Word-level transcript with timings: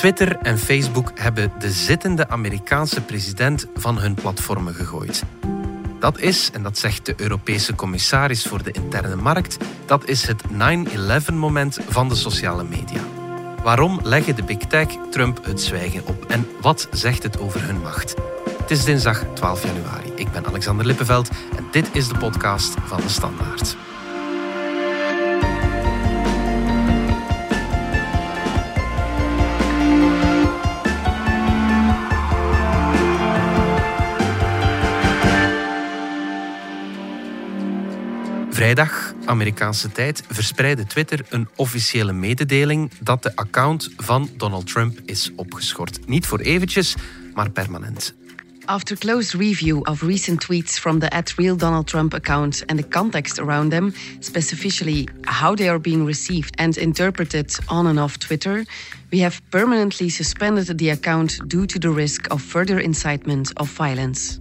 Twitter 0.00 0.36
en 0.36 0.58
Facebook 0.58 1.10
hebben 1.14 1.52
de 1.58 1.70
zittende 1.70 2.28
Amerikaanse 2.28 3.00
president 3.00 3.66
van 3.74 3.98
hun 3.98 4.14
platformen 4.14 4.74
gegooid. 4.74 5.22
Dat 5.98 6.18
is, 6.18 6.50
en 6.52 6.62
dat 6.62 6.78
zegt 6.78 7.06
de 7.06 7.14
Europese 7.16 7.74
commissaris 7.74 8.46
voor 8.46 8.62
de 8.62 8.70
interne 8.70 9.16
markt, 9.16 9.56
dat 9.86 10.08
is 10.08 10.26
het 10.26 10.42
9-11-moment 11.32 11.78
van 11.88 12.08
de 12.08 12.14
sociale 12.14 12.64
media. 12.64 13.00
Waarom 13.62 14.00
leggen 14.02 14.36
de 14.36 14.42
Big 14.42 14.58
Tech 14.58 14.88
Trump 15.10 15.44
het 15.44 15.60
zwijgen 15.60 16.06
op 16.06 16.24
en 16.24 16.46
wat 16.60 16.88
zegt 16.90 17.22
het 17.22 17.38
over 17.38 17.62
hun 17.64 17.80
macht? 17.80 18.14
Het 18.60 18.70
is 18.70 18.84
dinsdag 18.84 19.24
12 19.34 19.64
januari. 19.64 20.12
Ik 20.14 20.32
ben 20.32 20.46
Alexander 20.46 20.86
Lippenveld 20.86 21.28
en 21.56 21.66
dit 21.70 21.88
is 21.92 22.08
de 22.08 22.18
podcast 22.18 22.74
van 22.84 23.00
de 23.00 23.08
Standaard. 23.08 23.76
Vrijdag, 38.60 39.14
Amerikaanse 39.24 39.92
tijd, 39.92 40.22
verspreidde 40.28 40.86
Twitter 40.86 41.24
een 41.28 41.48
officiële 41.56 42.12
mededeling 42.12 42.90
dat 42.98 43.22
de 43.22 43.36
account 43.36 43.90
van 43.96 44.30
Donald 44.36 44.66
Trump 44.66 45.00
is 45.04 45.30
opgeschort. 45.36 46.06
Niet 46.06 46.26
voor 46.26 46.38
eventjes, 46.38 46.94
maar 47.34 47.50
permanent. 47.50 48.14
After 48.64 48.98
close 48.98 49.36
review 49.36 49.80
of 49.82 50.02
recent 50.02 50.40
tweets 50.40 50.78
from 50.78 50.98
the 50.98 51.10
at 51.10 51.32
real 51.36 51.56
Donald 51.56 51.86
Trump 51.86 52.14
account 52.14 52.62
and 52.66 52.78
the 52.78 52.88
context 52.88 53.38
around 53.38 53.70
them, 53.70 53.94
specifically 54.18 55.08
how 55.20 55.54
they 55.54 55.68
are 55.68 55.80
being 55.80 56.06
received 56.06 56.58
and 56.58 56.76
interpreted 56.76 57.58
on 57.66 57.86
and 57.86 57.98
off 57.98 58.16
Twitter, 58.16 58.64
we 59.10 59.22
have 59.22 59.40
permanently 59.48 60.08
suspended 60.08 60.78
the 60.78 60.90
account 60.90 61.40
due 61.46 61.66
to 61.66 61.78
the 61.78 61.90
risk 61.90 62.30
of 62.30 62.42
further 62.42 62.80
incitement 62.80 63.52
of 63.54 63.76
violence. 63.76 64.38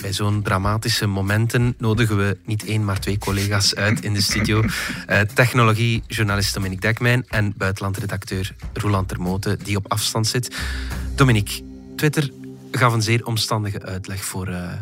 Bij 0.00 0.12
zo'n 0.12 0.42
dramatische 0.42 1.06
momenten 1.06 1.74
nodigen 1.78 2.16
we 2.16 2.38
niet 2.44 2.64
één, 2.64 2.84
maar 2.84 3.00
twee 3.00 3.18
collega's 3.18 3.74
uit 3.74 4.04
in 4.04 4.14
de 4.14 4.22
studio. 4.22 4.62
Uh, 4.62 5.20
Technologie-journalist 5.34 6.54
Dominique 6.54 6.86
Dekmijn 6.86 7.24
en 7.28 7.54
buitenlandredacteur 7.56 8.54
Roland 8.72 9.08
Termote, 9.08 9.58
die 9.62 9.76
op 9.76 9.90
afstand 9.92 10.26
zit. 10.26 10.56
Dominique, 11.14 11.62
Twitter 11.96 12.30
gaf 12.70 12.92
een 12.92 13.02
zeer 13.02 13.26
omstandige 13.26 13.82
uitleg 13.82 14.24
voor 14.24 14.48
uh, 14.48 14.72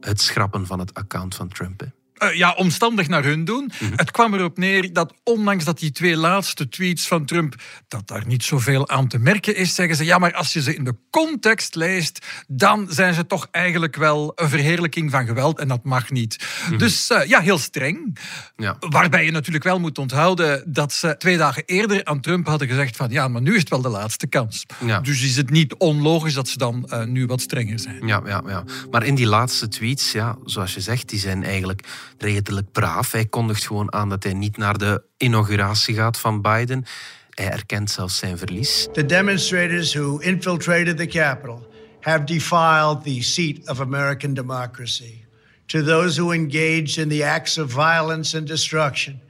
het 0.00 0.20
schrappen 0.20 0.66
van 0.66 0.78
het 0.78 0.94
account 0.94 1.34
van 1.34 1.48
Trump. 1.48 2.01
Uh, 2.18 2.34
ja, 2.34 2.52
omstandig 2.52 3.08
naar 3.08 3.24
hun 3.24 3.44
doen. 3.44 3.72
Mhm. 3.80 3.92
Het 3.96 4.10
kwam 4.10 4.34
erop 4.34 4.58
neer 4.58 4.92
dat 4.92 5.14
ondanks 5.24 5.64
dat 5.64 5.78
die 5.78 5.90
twee 5.90 6.16
laatste 6.16 6.68
tweets 6.68 7.06
van 7.06 7.24
Trump, 7.24 7.54
dat 7.88 8.08
daar 8.08 8.26
niet 8.26 8.44
zoveel 8.44 8.88
aan 8.88 9.08
te 9.08 9.18
merken 9.18 9.56
is, 9.56 9.74
zeggen 9.74 9.96
ze, 9.96 10.04
ja, 10.04 10.18
maar 10.18 10.34
als 10.34 10.52
je 10.52 10.62
ze 10.62 10.74
in 10.74 10.84
de 10.84 10.96
context 11.10 11.74
leest, 11.74 12.26
dan 12.48 12.86
zijn 12.88 13.14
ze 13.14 13.26
toch 13.26 13.48
eigenlijk 13.50 13.96
wel 13.96 14.32
een 14.34 14.48
verheerlijking 14.48 15.10
van 15.10 15.26
geweld 15.26 15.58
en 15.58 15.68
dat 15.68 15.84
mag 15.84 16.10
niet. 16.10 16.46
Mhm. 16.68 16.78
Dus 16.78 17.10
uh, 17.10 17.24
ja, 17.24 17.40
heel 17.40 17.58
streng. 17.58 18.18
Ja. 18.56 18.76
Waarbij 18.80 19.24
je 19.24 19.30
natuurlijk 19.30 19.64
wel 19.64 19.78
moet 19.78 19.98
onthouden 19.98 20.64
dat 20.72 20.92
ze 20.92 21.14
twee 21.18 21.36
dagen 21.36 21.62
eerder 21.66 22.04
aan 22.04 22.20
Trump 22.20 22.46
hadden 22.46 22.68
gezegd 22.68 22.96
van, 22.96 23.10
ja, 23.10 23.28
maar 23.28 23.42
nu 23.42 23.54
is 23.54 23.60
het 23.60 23.68
wel 23.68 23.82
de 23.82 23.88
laatste 23.88 24.26
kans. 24.26 24.66
Ja. 24.84 25.00
Dus 25.00 25.22
is 25.22 25.36
het 25.36 25.50
niet 25.50 25.74
onlogisch 25.74 26.34
dat 26.34 26.48
ze 26.48 26.58
dan 26.58 26.88
uh, 26.88 27.04
nu 27.04 27.26
wat 27.26 27.40
strenger 27.40 27.78
zijn. 27.78 28.06
Ja, 28.06 28.22
ja, 28.26 28.42
ja. 28.46 28.64
Maar 28.90 29.04
in 29.04 29.14
die 29.14 29.26
laatste 29.26 29.68
tweets, 29.68 30.12
ja, 30.12 30.36
zoals 30.44 30.74
je 30.74 30.80
zegt, 30.80 31.08
die 31.08 31.18
zijn 31.18 31.44
eigenlijk 31.44 31.86
redelijk 32.18 32.72
braaf. 32.72 33.12
Hij 33.12 33.26
kondigt 33.26 33.66
gewoon 33.66 33.92
aan 33.92 34.08
dat 34.08 34.22
hij 34.22 34.34
niet 34.34 34.56
naar 34.56 34.78
de 34.78 35.02
inauguratie 35.16 35.94
gaat 35.94 36.18
van 36.18 36.42
Biden. 36.42 36.84
Hij 37.30 37.50
erkent 37.50 37.90
zelfs 37.90 38.16
zijn 38.16 38.38
verlies. 38.38 38.88
The 38.92 39.06
demonstrators 39.06 39.94
who 39.94 40.18
infiltrated 40.18 40.96
the 40.96 41.06
Capitol 41.06 41.70
have 42.00 42.24
defiled 42.24 43.02
the 43.04 43.22
seat 43.22 43.68
of 43.68 43.80
American 43.80 44.34
democracy. 44.34 45.24
To 45.66 45.82
those 45.82 46.20
who 46.20 46.32
engaged 46.32 46.98
in 46.98 47.08
the 47.08 47.24
acts 47.24 47.58
of 47.58 47.72
violence 47.72 48.36
and 48.36 48.46
destruction, 48.46 49.20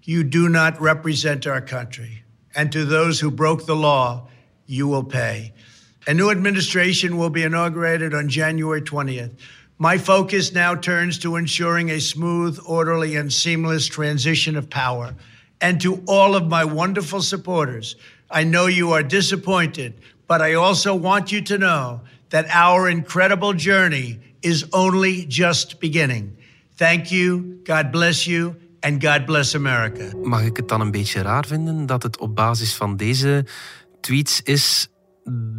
you 0.00 0.28
do 0.28 0.48
not 0.48 0.80
represent 0.80 1.46
our 1.46 1.64
country. 1.64 2.24
And 2.54 2.72
to 2.72 2.84
those 2.84 3.20
who 3.20 3.30
broke 3.30 3.64
the 3.64 3.76
law, 3.76 4.28
you 4.66 4.88
will 4.88 5.04
pay. 5.04 5.52
A 6.06 6.14
new 6.14 6.30
administration 6.30 7.16
will 7.16 7.30
be 7.30 7.44
inaugurated 7.44 8.14
on 8.14 8.28
January 8.28 8.82
20th. 8.82 9.30
My 9.82 9.98
focus 9.98 10.52
now 10.52 10.76
turns 10.76 11.18
to 11.18 11.34
ensuring 11.34 11.90
a 11.90 11.98
smooth, 11.98 12.56
orderly, 12.64 13.16
and 13.16 13.32
seamless 13.32 13.88
transition 13.88 14.56
of 14.56 14.70
power. 14.70 15.16
And 15.60 15.80
to 15.80 16.00
all 16.06 16.36
of 16.36 16.46
my 16.46 16.64
wonderful 16.64 17.20
supporters, 17.20 17.96
I 18.30 18.44
know 18.44 18.68
you 18.68 18.92
are 18.92 19.02
disappointed, 19.02 19.94
but 20.28 20.40
I 20.40 20.54
also 20.54 20.94
want 20.94 21.32
you 21.32 21.42
to 21.42 21.58
know 21.58 22.00
that 22.28 22.46
our 22.48 22.88
incredible 22.88 23.54
journey 23.54 24.20
is 24.40 24.66
only 24.70 25.26
just 25.26 25.80
beginning. 25.80 26.36
Thank 26.76 27.10
you, 27.10 27.58
God 27.64 27.90
bless 27.90 28.24
you, 28.24 28.54
and 28.82 29.00
God 29.00 29.26
bless 29.26 29.54
America. 29.54 30.16
Mag 30.22 30.44
ik 30.44 30.56
het 30.56 30.68
dan 30.68 30.80
een 30.80 30.90
beetje 30.90 31.22
raar 31.22 31.46
vinden 31.46 31.86
dat 31.86 32.02
het 32.02 32.18
op 32.18 32.36
basis 32.36 32.74
van 32.74 32.96
deze 32.96 33.46
tweets 34.00 34.42
is 34.42 34.88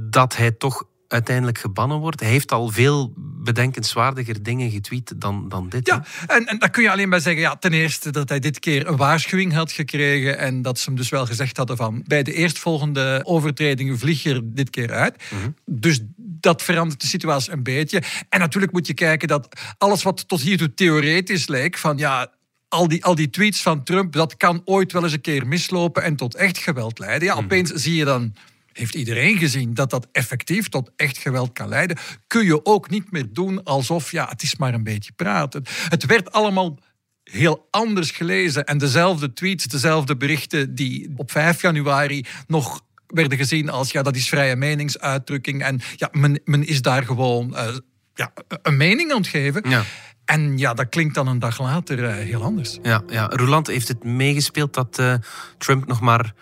dat 0.09 0.35
hij 0.35 0.51
toch 0.51 0.83
uiteindelijk 1.13 1.57
gebannen 1.57 1.97
wordt. 1.97 2.19
Hij 2.19 2.29
heeft 2.29 2.51
al 2.51 2.69
veel 2.69 3.13
bedenkenswaardiger 3.15 4.43
dingen 4.43 4.71
getweet 4.71 5.13
dan, 5.21 5.49
dan 5.49 5.69
dit. 5.69 5.87
Ja, 5.87 6.03
en, 6.27 6.45
en 6.45 6.59
daar 6.59 6.69
kun 6.69 6.83
je 6.83 6.91
alleen 6.91 7.09
maar 7.09 7.21
zeggen, 7.21 7.41
ja, 7.41 7.55
ten 7.55 7.73
eerste 7.73 8.11
dat 8.11 8.29
hij 8.29 8.39
dit 8.39 8.59
keer 8.59 8.87
een 8.87 8.97
waarschuwing 8.97 9.53
had 9.53 9.71
gekregen 9.71 10.37
en 10.37 10.61
dat 10.61 10.79
ze 10.79 10.85
hem 10.85 10.97
dus 10.97 11.09
wel 11.09 11.25
gezegd 11.25 11.57
hadden 11.57 11.77
van 11.77 12.03
bij 12.05 12.23
de 12.23 12.33
eerstvolgende 12.33 13.21
overtreding 13.23 13.99
vlieg 13.99 14.23
je 14.23 14.33
er 14.33 14.41
dit 14.43 14.69
keer 14.69 14.91
uit. 14.91 15.23
Mhm. 15.31 15.49
Dus 15.65 15.99
dat 16.15 16.61
verandert 16.61 17.01
de 17.01 17.07
situatie 17.07 17.51
een 17.51 17.63
beetje. 17.63 18.01
En 18.29 18.39
natuurlijk 18.39 18.73
moet 18.73 18.87
je 18.87 18.93
kijken 18.93 19.27
dat 19.27 19.59
alles 19.77 20.03
wat 20.03 20.27
tot 20.27 20.41
hiertoe 20.41 20.73
theoretisch 20.73 21.47
leek, 21.47 21.77
van 21.77 21.97
ja, 21.97 22.31
al 22.67 22.87
die, 22.87 23.05
al 23.05 23.15
die 23.15 23.29
tweets 23.29 23.61
van 23.61 23.83
Trump, 23.83 24.13
dat 24.13 24.37
kan 24.37 24.61
ooit 24.65 24.91
wel 24.91 25.03
eens 25.03 25.13
een 25.13 25.21
keer 25.21 25.47
mislopen 25.47 26.03
en 26.03 26.15
tot 26.15 26.35
echt 26.35 26.57
geweld 26.57 26.99
leiden. 26.99 27.27
Ja, 27.27 27.33
mhm. 27.33 27.43
opeens 27.43 27.71
zie 27.71 27.95
je 27.95 28.05
dan 28.05 28.33
heeft 28.73 28.95
iedereen 28.95 29.37
gezien 29.37 29.73
dat 29.73 29.89
dat 29.89 30.07
effectief 30.11 30.69
tot 30.69 30.91
echt 30.95 31.17
geweld 31.17 31.53
kan 31.53 31.67
leiden, 31.67 31.97
kun 32.27 32.45
je 32.45 32.65
ook 32.65 32.89
niet 32.89 33.11
meer 33.11 33.33
doen 33.33 33.63
alsof 33.63 34.11
ja, 34.11 34.27
het 34.29 34.41
is 34.41 34.55
maar 34.55 34.73
een 34.73 34.83
beetje 34.83 35.11
praten. 35.11 35.63
Het 35.89 36.05
werd 36.05 36.31
allemaal 36.31 36.79
heel 37.23 37.67
anders 37.71 38.11
gelezen 38.11 38.63
en 38.63 38.77
dezelfde 38.77 39.33
tweets, 39.33 39.65
dezelfde 39.65 40.17
berichten 40.17 40.75
die 40.75 41.13
op 41.15 41.31
5 41.31 41.61
januari 41.61 42.25
nog 42.47 42.81
werden 43.07 43.37
gezien 43.37 43.69
als 43.69 43.91
ja, 43.91 44.01
dat 44.01 44.15
is 44.15 44.29
vrije 44.29 44.55
meningsuitdrukking 44.55 45.63
en 45.63 45.81
ja, 45.95 46.09
men, 46.11 46.41
men 46.45 46.67
is 46.67 46.81
daar 46.81 47.03
gewoon 47.03 47.49
uh, 47.53 47.67
ja, 48.13 48.33
een 48.61 48.77
mening 48.77 49.11
aan 49.11 49.17
het 49.17 49.27
geven. 49.27 49.69
Ja. 49.69 49.83
En 50.25 50.57
ja, 50.57 50.73
dat 50.73 50.89
klinkt 50.89 51.15
dan 51.15 51.27
een 51.27 51.39
dag 51.39 51.59
later 51.59 51.99
uh, 51.99 52.13
heel 52.13 52.43
anders. 52.43 52.79
Ja, 52.81 53.03
ja. 53.07 53.27
Roland 53.29 53.67
heeft 53.67 53.87
het 53.87 54.03
meegespeeld 54.03 54.73
dat 54.73 54.99
uh, 54.99 55.13
Trump 55.57 55.87
nog 55.87 56.01
maar 56.01 56.33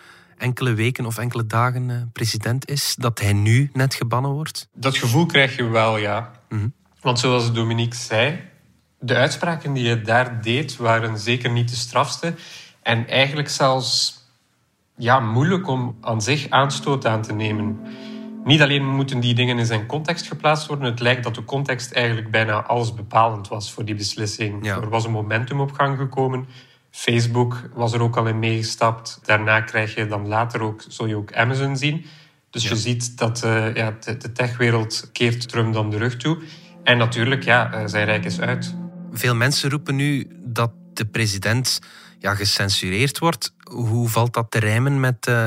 enkele 0.42 0.74
weken 0.74 1.06
of 1.06 1.18
enkele 1.18 1.46
dagen 1.46 1.90
eh, 1.90 1.96
president 2.14 2.70
is, 2.70 2.96
dat 2.96 3.20
hij 3.20 3.34
nu 3.34 3.70
net 3.74 3.94
gebannen 3.94 4.32
wordt? 4.32 4.68
Dat 4.74 4.98
gevoel 4.98 5.26
krijg 5.26 5.56
je 5.56 5.64
wel, 5.64 5.98
ja. 5.98 6.32
Mhm. 6.50 6.68
Want 7.02 7.20
zoals 7.20 7.54
Dominique 7.54 7.96
zei, 7.96 8.40
de 9.00 9.16
uitspraken 9.16 9.74
die 9.74 9.86
hij 9.86 10.02
daar 10.02 10.42
deed 10.42 10.78
waren 10.78 11.18
zeker 11.18 11.52
niet 11.52 11.70
de 11.70 11.76
strafste. 11.76 12.34
En 12.82 13.08
eigenlijk 13.08 13.50
zelfs 13.50 14.20
ja, 14.98 15.20
moeilijk 15.20 15.68
om 15.68 15.98
aan 16.02 16.22
zich 16.22 16.50
aanstoot 16.50 17.06
aan 17.06 17.22
te 17.22 17.34
nemen. 17.34 17.80
Niet 18.44 18.62
alleen 18.62 18.86
moeten 18.86 19.20
die 19.20 19.34
dingen 19.34 19.60
in 19.60 19.66
zijn 19.66 19.86
context 19.86 20.28
geplaatst 20.28 20.68
worden, 20.68 20.86
het 20.86 21.00
lijkt 21.00 21.24
dat 21.24 21.36
de 21.36 21.44
context 21.44 21.92
eigenlijk 21.92 22.32
bijna 22.32 22.64
alles 22.64 22.94
bepalend 22.94 23.48
was 23.48 23.72
voor 23.72 23.86
die 23.86 23.96
beslissing. 23.96 24.68
Er 24.68 24.90
was 24.90 25.06
een 25.06 25.12
momentum 25.12 25.60
op 25.60 25.72
gang 25.72 25.98
gekomen. 25.98 26.46
Facebook 26.92 27.70
was 27.74 27.94
er 27.94 28.02
ook 28.02 28.18
al 28.18 28.28
in 28.28 28.40
meegestapt. 28.40 29.20
Daarna 29.24 29.62
krijg 29.62 29.96
je 29.96 30.08
dan 30.08 30.28
later 30.28 30.62
ook, 30.62 30.84
zul 30.88 31.06
je 31.06 31.16
ook 31.16 31.34
Amazon 31.34 31.78
zien. 31.78 32.06
Dus 32.50 32.68
je 32.68 32.76
ziet 32.76 33.18
dat 33.18 33.44
uh, 33.46 33.76
ja, 33.76 33.98
de, 34.00 34.18
de 34.18 34.32
techwereld 34.32 35.10
keert 35.12 35.50
Trump 35.50 35.74
dan 35.74 35.90
de 35.90 35.98
rug 35.98 36.18
toe. 36.18 36.38
En 36.84 36.98
natuurlijk, 36.98 37.44
ja, 37.44 37.74
uh, 37.74 37.88
zijn 37.88 38.06
rijk 38.06 38.26
is 38.26 38.40
uit. 38.40 38.76
Veel 39.12 39.36
mensen 39.36 39.70
roepen 39.70 39.96
nu 39.96 40.28
dat 40.44 40.72
de 40.94 41.06
president 41.06 41.80
ja, 42.22 42.36
gecensureerd 42.36 43.20
wordt. 43.20 43.54
Hoe 43.64 44.10
valt 44.10 44.34
dat 44.34 44.52
te 44.52 44.60
rijmen 44.60 45.00
met, 45.00 45.28
uh, 45.28 45.46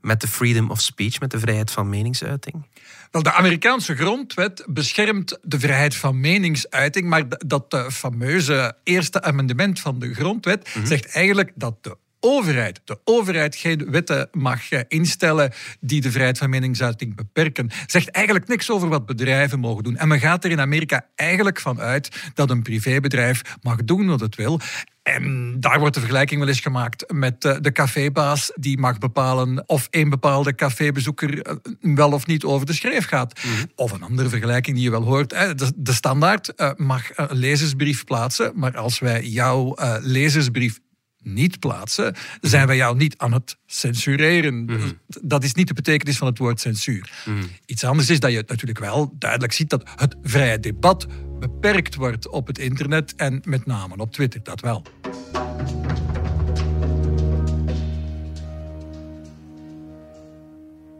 met 0.00 0.20
de 0.20 0.28
freedom 0.28 0.70
of 0.70 0.80
speech, 0.80 1.20
met 1.20 1.30
de 1.30 1.38
vrijheid 1.38 1.70
van 1.70 1.88
meningsuiting? 1.88 2.66
Wel, 3.10 3.22
de 3.22 3.32
Amerikaanse 3.32 3.96
grondwet 3.96 4.64
beschermt 4.66 5.38
de 5.42 5.60
vrijheid 5.60 5.96
van 5.96 6.20
meningsuiting, 6.20 7.08
maar 7.08 7.24
dat 7.46 7.74
uh, 7.74 7.88
fameuze 7.88 8.76
eerste 8.84 9.22
amendement 9.22 9.80
van 9.80 9.98
de 9.98 10.14
grondwet 10.14 10.74
mhm. 10.74 10.86
zegt 10.86 11.06
eigenlijk 11.06 11.52
dat 11.54 11.84
de 11.84 11.96
overheid, 12.20 12.80
de 12.84 12.98
overheid 13.04 13.56
geen 13.56 13.90
wetten 13.90 14.28
mag 14.32 14.70
eh, 14.70 14.80
instellen 14.88 15.52
die 15.80 16.00
de 16.00 16.10
vrijheid 16.10 16.38
van 16.38 16.50
meningsuiting 16.50 17.16
beperken. 17.16 17.70
Zegt 17.86 18.10
eigenlijk 18.10 18.48
niks 18.48 18.70
over 18.70 18.88
wat 18.88 19.06
bedrijven 19.06 19.60
mogen 19.60 19.84
doen. 19.84 19.96
En 19.96 20.08
men 20.08 20.20
gaat 20.20 20.44
er 20.44 20.50
in 20.50 20.60
Amerika 20.60 21.06
eigenlijk 21.14 21.60
van 21.60 21.80
uit 21.80 22.30
dat 22.34 22.50
een 22.50 22.62
privébedrijf 22.62 23.42
mag 23.62 23.84
doen 23.84 24.06
wat 24.06 24.20
het 24.20 24.36
wil. 24.36 24.60
En 25.02 25.56
daar 25.60 25.78
wordt 25.78 25.94
de 25.94 26.00
vergelijking 26.00 26.40
wel 26.40 26.48
eens 26.48 26.60
gemaakt 26.60 27.12
met 27.12 27.44
eh, 27.44 27.56
de 27.60 27.72
cafébaas 27.72 28.52
die 28.54 28.78
mag 28.78 28.98
bepalen 28.98 29.68
of 29.68 29.88
een 29.90 30.10
bepaalde 30.10 30.54
cafébezoeker 30.54 31.42
eh, 31.42 31.54
wel 31.80 32.12
of 32.12 32.26
niet 32.26 32.44
over 32.44 32.66
de 32.66 32.72
schreef 32.72 33.06
gaat. 33.06 33.40
Mhm. 33.44 33.64
Of 33.74 33.92
een 33.92 34.02
andere 34.02 34.28
vergelijking 34.28 34.76
die 34.76 34.84
je 34.84 34.90
wel 34.90 35.04
hoort. 35.04 35.30
De 35.76 35.92
standaard 35.92 36.52
mag 36.76 37.16
een 37.16 37.36
lezersbrief 37.36 38.04
plaatsen, 38.04 38.52
maar 38.54 38.76
als 38.76 38.98
wij 38.98 39.24
jouw 39.24 39.76
lezersbrief 40.00 40.78
niet 41.22 41.58
plaatsen, 41.58 42.14
zijn 42.40 42.66
wij 42.66 42.76
jou 42.76 42.96
niet 42.96 43.18
aan 43.18 43.32
het 43.32 43.56
censureren. 43.66 44.64
Mhm. 44.64 44.92
Dat 45.06 45.44
is 45.44 45.54
niet 45.54 45.68
de 45.68 45.74
betekenis 45.74 46.16
van 46.16 46.26
het 46.26 46.38
woord 46.38 46.60
censuur. 46.60 47.10
Mhm. 47.24 47.36
Iets 47.66 47.84
anders 47.84 48.10
is 48.10 48.20
dat 48.20 48.32
je 48.32 48.44
natuurlijk 48.46 48.78
wel 48.78 49.14
duidelijk 49.18 49.52
ziet 49.52 49.70
dat 49.70 49.90
het 49.96 50.16
vrije 50.22 50.60
debat 50.60 51.06
beperkt 51.42 51.94
wordt 51.94 52.28
op 52.28 52.46
het 52.46 52.58
internet 52.58 53.14
en 53.16 53.42
met 53.44 53.66
name 53.66 53.96
op 53.96 54.12
Twitter, 54.12 54.42
dat 54.42 54.60
wel. 54.60 54.82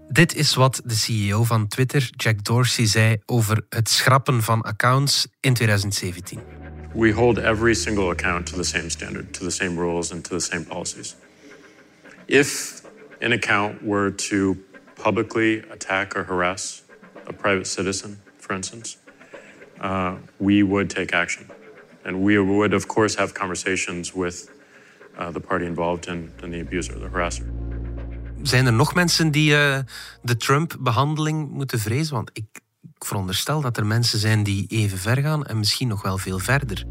Dit 0.08 0.34
is 0.34 0.54
wat 0.54 0.80
de 0.84 0.94
CEO 0.94 1.44
van 1.44 1.68
Twitter, 1.68 2.10
Jack 2.16 2.44
Dorsey, 2.44 2.86
zei 2.86 3.16
over 3.26 3.64
het 3.68 3.88
schrappen 3.88 4.42
van 4.42 4.62
accounts 4.62 5.26
in 5.40 5.54
2017. 5.54 6.40
we 6.94 7.10
hold 7.10 7.38
every 7.38 7.74
single 7.74 8.10
account 8.10 8.46
to 8.46 8.56
the 8.56 8.64
same 8.64 8.90
standard, 8.90 9.32
to 9.34 9.44
the 9.44 9.50
same 9.50 9.78
rules, 9.78 10.12
and 10.12 10.24
to 10.24 10.30
the 10.30 10.40
same 10.40 10.64
policies. 10.64 11.16
If 12.28 12.82
an 13.20 13.32
account 13.32 13.82
were 13.82 14.10
to 14.10 14.56
publicly 14.96 15.58
attack 15.70 16.16
or 16.16 16.24
harass 16.24 16.82
a 17.26 17.32
private 17.32 17.66
citizen, 17.66 18.20
for 18.38 18.54
instance, 18.54 18.96
uh, 19.80 20.12
we 20.36 20.66
would 20.66 20.88
take 20.88 21.16
action. 21.16 21.46
And 22.04 22.24
we 22.24 22.38
would, 22.38 22.74
of 22.74 22.86
course, 22.86 23.18
have 23.18 23.32
conversations 23.32 24.12
with 24.12 24.50
uh, 25.18 25.28
the 25.32 25.40
party 25.40 25.64
involved 25.64 26.06
in, 26.06 26.30
in 26.42 26.50
the 26.50 26.60
abuser, 26.60 26.98
the 26.98 27.08
harasser. 27.12 27.44
Zijn 28.42 28.66
er 28.66 28.72
nog 28.72 28.94
mensen 28.94 29.30
die 29.30 29.50
uh, 29.50 29.78
de 30.22 30.36
Trump-behandeling 30.36 31.50
moeten 31.50 31.78
vrezen? 31.78 32.14
Want 32.14 32.30
ik 32.32 32.62
ik 33.02 33.08
veronderstel 33.08 33.60
dat 33.60 33.76
er 33.76 33.86
mensen 33.86 34.18
zijn 34.18 34.42
die 34.42 34.66
even 34.68 34.98
ver 34.98 35.16
gaan 35.16 35.44
en 35.44 35.58
misschien 35.58 35.88
nog 35.88 36.02
wel 36.02 36.18
veel 36.18 36.38
verder. 36.38 36.84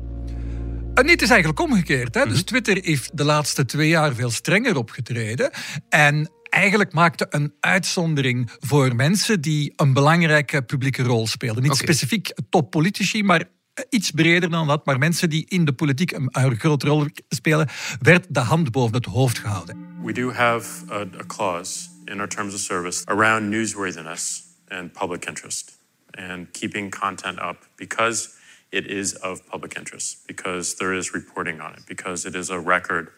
En 0.94 1.08
het 1.08 1.22
is 1.22 1.30
eigenlijk 1.30 1.60
omgekeerd. 1.60 2.16
Hè? 2.16 2.24
Dus 2.26 2.38
mhm. 2.38 2.46
Twitter 2.46 2.78
heeft 2.82 3.18
de 3.18 3.24
laatste 3.24 3.66
twee 3.66 3.90
jaar 3.90 4.14
veel 4.14 4.30
strenger 4.30 4.78
opgetreden. 4.78 5.52
En 5.90 6.32
eigenlijk 6.52 6.94
maakte 6.94 7.26
een 7.30 7.54
uitzondering 7.60 8.52
voor 8.60 8.96
mensen 8.96 9.42
die 9.42 9.74
een 9.76 9.94
belangrijke 9.94 10.62
publieke 10.62 11.04
rol 11.04 11.28
spelen. 11.28 11.62
Niet 11.62 11.76
specifiek 11.76 12.34
toppolitici, 12.50 13.24
maar 13.24 13.44
iets 13.90 14.12
breder 14.12 14.50
dan 14.50 14.68
dat. 14.68 14.86
Maar 14.86 14.98
mensen 14.98 15.30
die 15.30 15.46
in 15.48 15.66
de 15.66 15.74
politiek 15.74 16.12
een, 16.12 16.30
een 16.32 16.56
grote 16.56 16.88
rol 16.88 17.06
spelen, 17.30 17.70
werd 18.02 18.26
de 18.30 18.40
hand 18.40 18.72
boven 18.72 18.96
het 18.96 19.06
hoofd 19.06 19.40
gehouden. 19.40 19.90
We 20.04 20.14
do 20.14 20.32
have 20.32 20.92
a, 20.92 21.00
a 21.00 21.26
clause 21.28 21.90
in 22.06 22.20
our 22.20 22.30
terms 22.30 22.54
of 22.54 22.60
service 22.60 23.06
around 23.06 23.50
newsworthiness 23.50 24.42
and 24.68 24.92
public 24.92 25.26
interest. 25.26 25.80
and 26.18 26.52
keeping 26.54 26.92
content 26.92 27.40
up 27.40 27.58
because 27.78 28.36
it 28.72 28.88
is 28.88 29.16
of 29.16 29.46
public 29.48 29.76
interest, 29.78 30.28
because 30.28 30.76
there 30.76 30.94
is 30.94 31.14
reporting 31.14 31.62
on 31.62 31.74
it, 31.74 31.86
because 31.88 32.26
it 32.26 32.36
is 32.36 32.50
a 32.50 32.60
record 32.60 33.12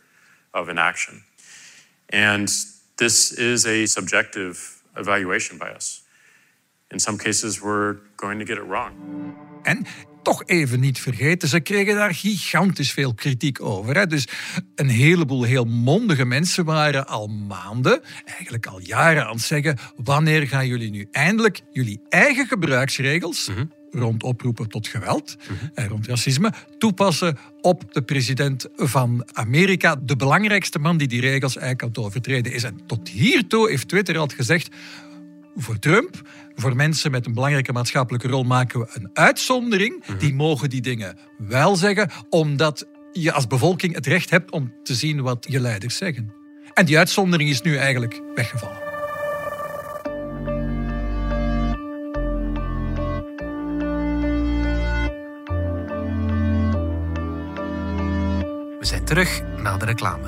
of 0.54 0.68
an 0.70 0.78
action. 0.78 1.24
And 2.10 2.50
this 2.96 3.32
is 3.32 3.66
a 3.66 3.86
subjective 3.86 4.60
evaluation 4.96 5.58
by 5.58 5.72
us. 5.76 6.04
In 6.90 7.00
some 7.00 7.18
cases, 7.18 7.60
we're 7.60 7.96
going 8.16 8.40
to 8.40 8.46
get 8.46 8.58
it 8.58 8.68
wrong. 8.68 8.94
And 9.64 9.88
toch 10.24 10.44
even 10.46 10.80
niet 10.80 11.00
vergeten, 11.00 11.48
ze 11.48 11.60
kregen 11.60 11.96
daar 11.96 12.14
gigantisch 12.14 12.92
veel 12.92 13.14
kritiek 13.14 13.62
over. 13.62 13.96
Hè. 13.96 14.08
Dus 14.08 14.28
een 14.76 14.90
heleboel 14.90 15.44
heel 15.44 15.66
mondige 15.66 16.26
mensen 16.26 16.66
waren 16.66 17.08
al 17.08 17.28
maanden, 17.28 18.02
eigenlijk 18.26 18.66
al 18.66 18.80
jaren 18.80 19.26
aan 19.26 19.36
het 19.36 19.42
zeggen: 19.42 19.78
wanneer 19.96 20.48
gaan 20.48 20.68
jullie 20.68 20.92
nu 20.92 21.08
eindelijk 21.12 21.62
jullie 21.72 22.02
eigen 22.10 22.48
gebruiksregels. 22.48 23.48
Mhm. 23.48 23.66
Rond 23.94 24.24
oproepen 24.24 24.70
tot 24.70 24.88
geweld 24.88 25.36
en 25.74 25.88
rond 25.88 26.08
racisme 26.08 26.54
toepassen 26.78 27.38
op 27.62 27.94
de 27.94 28.02
president 28.02 28.68
van 28.76 29.28
Amerika. 29.34 29.96
De 29.96 30.16
belangrijkste 30.16 30.80
man 30.80 30.98
die 30.98 31.08
die 31.08 31.22
regels 31.22 31.58
eigenlijk 31.58 31.96
het 31.96 32.06
overtreden 32.06 32.54
is. 32.54 32.64
En 32.64 32.80
tot 32.86 33.10
hiertoe 33.10 33.70
heeft 33.70 33.88
Twitter 33.88 34.18
al 34.18 34.28
gezegd: 34.28 34.76
voor 35.56 35.80
Trump 35.80 36.22
voor 36.56 36.76
mensen 36.76 37.12
met 37.12 37.26
een 37.26 37.34
belangrijke 37.34 37.72
maatschappelijke 37.72 38.28
rol 38.28 38.44
maken 38.44 38.80
we 38.80 38.88
een 38.94 39.10
uitzondering. 39.14 40.04
Mhm. 40.08 40.18
Die 40.18 40.34
mogen 40.34 40.70
die 40.70 40.82
dingen 40.82 41.18
wel 41.38 41.76
zeggen, 41.76 42.10
omdat 42.30 42.88
je 43.12 43.32
als 43.32 43.48
bevolking 43.48 43.96
het 43.96 44.06
recht 44.06 44.30
hebt 44.30 44.52
om 44.52 44.74
te 44.84 44.96
zien 44.96 45.22
wat 45.22 45.46
je 45.50 45.60
leiders 45.60 45.98
zeggen. 45.98 46.34
En 46.74 46.86
die 46.86 46.98
uitzondering 46.98 47.50
is 47.50 47.62
nu 47.62 47.76
eigenlijk 47.76 48.22
weggevallen. 48.36 48.93
Terug 59.14 59.42
na 59.58 59.78
de 59.78 59.86
reclame. 59.86 60.28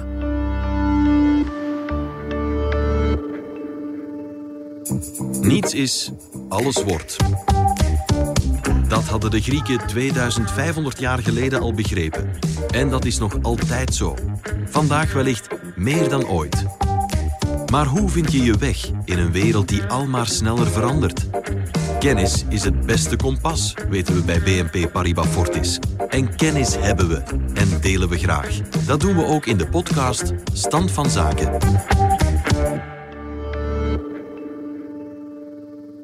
Niets 5.42 5.74
is, 5.74 6.12
alles 6.50 6.84
wordt. 6.84 7.18
Dat 8.88 9.04
hadden 9.04 9.32
de 9.32 9.42
Grieken 9.42 9.88
2500 9.88 11.00
jaar 11.00 11.20
geleden 11.20 11.60
al 11.60 11.74
begrepen. 11.74 12.30
En 12.70 12.90
dat 12.90 13.06
is 13.06 13.18
nog 13.18 13.38
altijd 13.42 13.96
zo. 13.96 14.16
Vandaag 14.66 15.14
wellicht 15.14 15.48
meer 15.76 16.10
dan 16.10 16.28
ooit. 16.28 16.66
Maar 17.72 17.86
hoe 17.86 18.10
vind 18.10 18.32
je 18.32 18.44
je 18.44 18.58
weg 18.58 18.90
in 19.06 19.18
een 19.18 19.32
wereld 19.32 19.68
die 19.68 19.84
almaar 19.84 20.28
sneller 20.28 20.68
verandert? 20.68 21.28
Kennis 22.06 22.46
is 22.50 22.64
het 22.64 22.86
beste 22.86 23.16
kompas, 23.16 23.76
weten 23.90 24.16
we 24.16 24.24
bij 24.24 24.40
BNP 24.40 24.92
Paribas 24.92 25.28
Fortis. 25.28 25.80
En 26.10 26.36
kennis 26.36 26.76
hebben 26.78 27.08
we 27.08 27.24
en 27.54 27.82
delen 27.82 28.10
we 28.10 28.18
graag. 28.18 28.62
Dat 28.70 29.00
doen 29.00 29.16
we 29.16 29.26
ook 29.26 29.46
in 29.46 29.58
de 29.58 29.68
podcast 29.68 30.34
Stand 30.54 30.92
van 30.92 31.10
Zaken. 31.10 31.58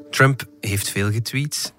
Trump 0.10 0.44
heeft 0.60 0.90
veel 0.90 1.12
getweet. 1.12 1.74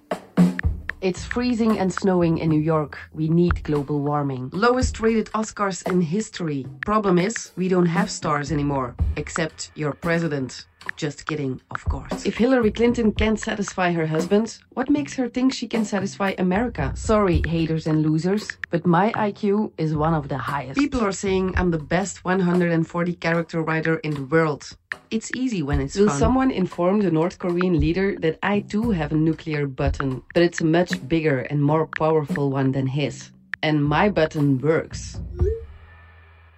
It's 0.98 1.24
freezing 1.24 1.80
and 1.80 1.92
snowing 1.92 2.40
in 2.40 2.48
New 2.48 2.64
York. 2.64 3.08
We 3.12 3.24
need 3.24 3.58
global 3.62 4.00
warming. 4.00 4.52
Lowest 4.52 4.98
rated 4.98 5.30
Oscars 5.32 5.82
in 5.82 6.00
history. 6.00 6.66
Problem 6.78 7.18
is, 7.18 7.52
we 7.54 7.68
don't 7.68 7.88
have 7.88 8.08
stars 8.08 8.50
anymore, 8.50 8.94
except 9.14 9.70
your 9.74 9.96
president. 9.96 10.68
Just 10.96 11.26
kidding, 11.26 11.60
of 11.70 11.84
course. 11.84 12.26
If 12.26 12.36
Hillary 12.36 12.70
Clinton 12.70 13.12
can't 13.12 13.38
satisfy 13.38 13.92
her 13.92 14.06
husband, 14.06 14.58
what 14.70 14.88
makes 14.90 15.14
her 15.14 15.28
think 15.28 15.52
she 15.52 15.66
can 15.66 15.84
satisfy 15.84 16.34
America? 16.38 16.92
Sorry, 16.94 17.42
haters 17.46 17.86
and 17.86 18.02
losers, 18.02 18.48
but 18.70 18.86
my 18.86 19.12
IQ 19.12 19.72
is 19.78 19.94
one 19.94 20.14
of 20.14 20.28
the 20.28 20.38
highest. 20.38 20.78
People 20.78 21.00
are 21.00 21.12
saying 21.12 21.54
I'm 21.56 21.70
the 21.70 21.78
best 21.78 22.24
140 22.24 23.14
character 23.14 23.62
writer 23.62 23.96
in 23.98 24.14
the 24.14 24.24
world. 24.24 24.76
It's 25.10 25.30
easy 25.34 25.62
when 25.62 25.80
it's 25.80 25.96
Will 25.96 26.08
fun. 26.08 26.18
someone 26.18 26.50
inform 26.50 27.00
the 27.00 27.10
North 27.10 27.38
Korean 27.38 27.78
leader 27.80 28.16
that 28.20 28.38
I 28.42 28.60
do 28.60 28.90
have 28.90 29.12
a 29.12 29.16
nuclear 29.16 29.66
button, 29.66 30.22
but 30.34 30.42
it's 30.42 30.60
a 30.60 30.64
much 30.64 30.92
bigger 31.08 31.40
and 31.50 31.62
more 31.62 31.86
powerful 31.86 32.50
one 32.50 32.72
than 32.72 32.86
his? 32.86 33.30
And 33.62 33.84
my 33.84 34.08
button 34.10 34.58
works. 34.60 35.20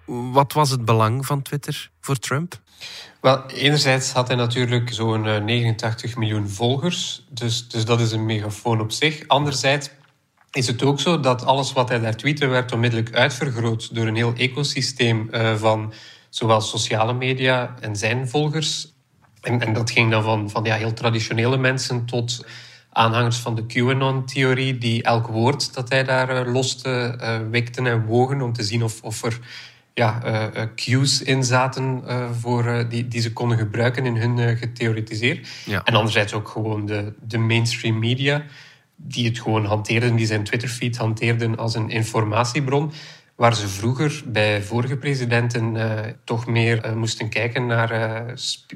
Wat 0.05 0.53
was 0.53 0.69
het 0.69 0.85
belang 0.85 1.25
van 1.25 1.41
Twitter 1.41 1.91
voor 1.99 2.19
Trump? 2.19 2.61
Wel, 3.25 3.45
enerzijds 3.45 4.11
had 4.11 4.27
hij 4.27 4.37
natuurlijk 4.37 4.93
zo'n 4.93 5.45
89 5.45 6.11
eh, 6.11 6.17
miljoen 6.17 6.49
volgers, 6.49 7.25
dus, 7.29 7.67
dus 7.67 7.85
dat 7.85 7.99
is 7.99 8.11
een 8.11 8.25
megafoon 8.25 8.81
op 8.81 8.91
zich. 8.91 9.27
Anderzijds 9.27 9.89
is 10.51 10.67
het 10.67 10.83
ook 10.83 10.99
zo 10.99 11.19
dat 11.19 11.45
alles 11.45 11.73
wat 11.73 11.89
hij 11.89 11.99
daar 11.99 12.15
tweette 12.15 12.47
werd 12.47 12.71
onmiddellijk 12.71 13.15
uitvergroot 13.15 13.95
door 13.95 14.07
een 14.07 14.15
heel 14.15 14.33
ecosysteem 14.33 15.29
uh, 15.31 15.55
van 15.55 15.93
zowel 16.29 16.61
sociale 16.61 17.13
media 17.13 17.75
en 17.79 17.95
zijn 17.95 18.29
volgers. 18.29 18.93
En, 19.41 19.61
en 19.61 19.73
dat 19.73 19.91
ging 19.91 20.11
dan 20.11 20.23
van, 20.23 20.49
van 20.49 20.63
ja, 20.63 20.75
heel 20.75 20.93
traditionele 20.93 21.57
mensen 21.57 22.05
tot 22.05 22.45
aanhangers 22.91 23.37
van 23.37 23.55
de 23.55 23.65
QAnon-theorie, 23.65 24.77
die 24.77 25.03
elk 25.03 25.27
woord 25.27 25.73
dat 25.73 25.89
hij 25.89 26.03
daar 26.03 26.47
uh, 26.47 26.53
loste, 26.53 27.17
wekten 27.51 27.87
en 27.87 28.05
wogen 28.05 28.41
om 28.41 28.53
te 28.53 28.63
zien 28.63 28.83
of, 28.83 29.01
of 29.01 29.23
er 29.23 29.39
ja, 29.95 30.21
uh, 30.25 30.63
cues 30.75 31.21
in 31.21 31.43
zaten 31.43 32.03
uh, 32.07 32.31
voor, 32.31 32.85
die, 32.89 33.07
die 33.07 33.21
ze 33.21 33.33
konden 33.33 33.57
gebruiken 33.57 34.05
in 34.05 34.15
hun 34.15 34.57
getheoretiseer. 34.57 35.39
Ja. 35.65 35.83
En 35.83 35.93
anderzijds 35.93 36.33
ook 36.33 36.47
gewoon 36.47 36.85
de, 36.85 37.13
de 37.27 37.37
mainstream 37.37 37.99
media, 37.99 38.43
die 38.95 39.25
het 39.27 39.39
gewoon 39.39 39.65
hanteerden, 39.65 40.15
die 40.15 40.25
zijn 40.25 40.43
Twitterfeed 40.43 40.97
hanteerden 40.97 41.57
als 41.57 41.75
een 41.75 41.89
informatiebron. 41.89 42.91
Waar 43.35 43.55
ze 43.55 43.67
vroeger 43.67 44.23
bij 44.25 44.63
vorige 44.63 44.97
presidenten 44.97 45.75
toch 46.23 46.47
meer 46.47 46.93
moesten 46.95 47.29
kijken 47.29 47.65
naar 47.65 48.23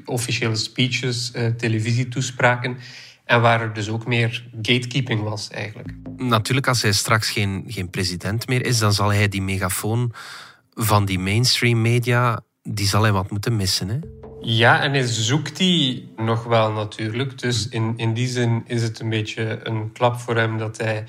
officiële 0.04 0.56
speeches, 0.56 1.32
televisietoespraken 1.56 2.76
En 3.24 3.40
waar 3.40 3.60
er 3.60 3.72
dus 3.72 3.88
ook 3.88 4.06
meer 4.06 4.44
gatekeeping 4.62 5.22
was 5.22 5.48
eigenlijk. 5.50 5.88
Natuurlijk, 6.16 6.68
als 6.68 6.82
hij 6.82 6.92
straks 6.92 7.30
geen, 7.30 7.64
geen 7.66 7.90
president 7.90 8.48
meer 8.48 8.64
is, 8.64 8.78
dan 8.78 8.92
zal 8.92 9.12
hij 9.12 9.28
die 9.28 9.42
megafoon 9.42 10.12
van 10.82 11.04
die 11.04 11.18
mainstream 11.18 11.82
media, 11.82 12.40
die 12.62 12.86
zal 12.86 13.02
hij 13.02 13.12
wat 13.12 13.30
moeten 13.30 13.56
missen. 13.56 13.88
Hè? 13.88 13.98
Ja, 14.40 14.80
en 14.82 14.92
hij 14.92 15.06
zoekt 15.06 15.56
die 15.56 16.12
nog 16.16 16.44
wel 16.44 16.72
natuurlijk. 16.72 17.38
Dus 17.38 17.68
in, 17.68 17.94
in 17.96 18.14
die 18.14 18.28
zin 18.28 18.62
is 18.66 18.82
het 18.82 19.00
een 19.00 19.08
beetje 19.08 19.60
een 19.62 19.92
klap 19.92 20.20
voor 20.20 20.36
hem 20.36 20.58
dat 20.58 20.78
hij 20.78 21.04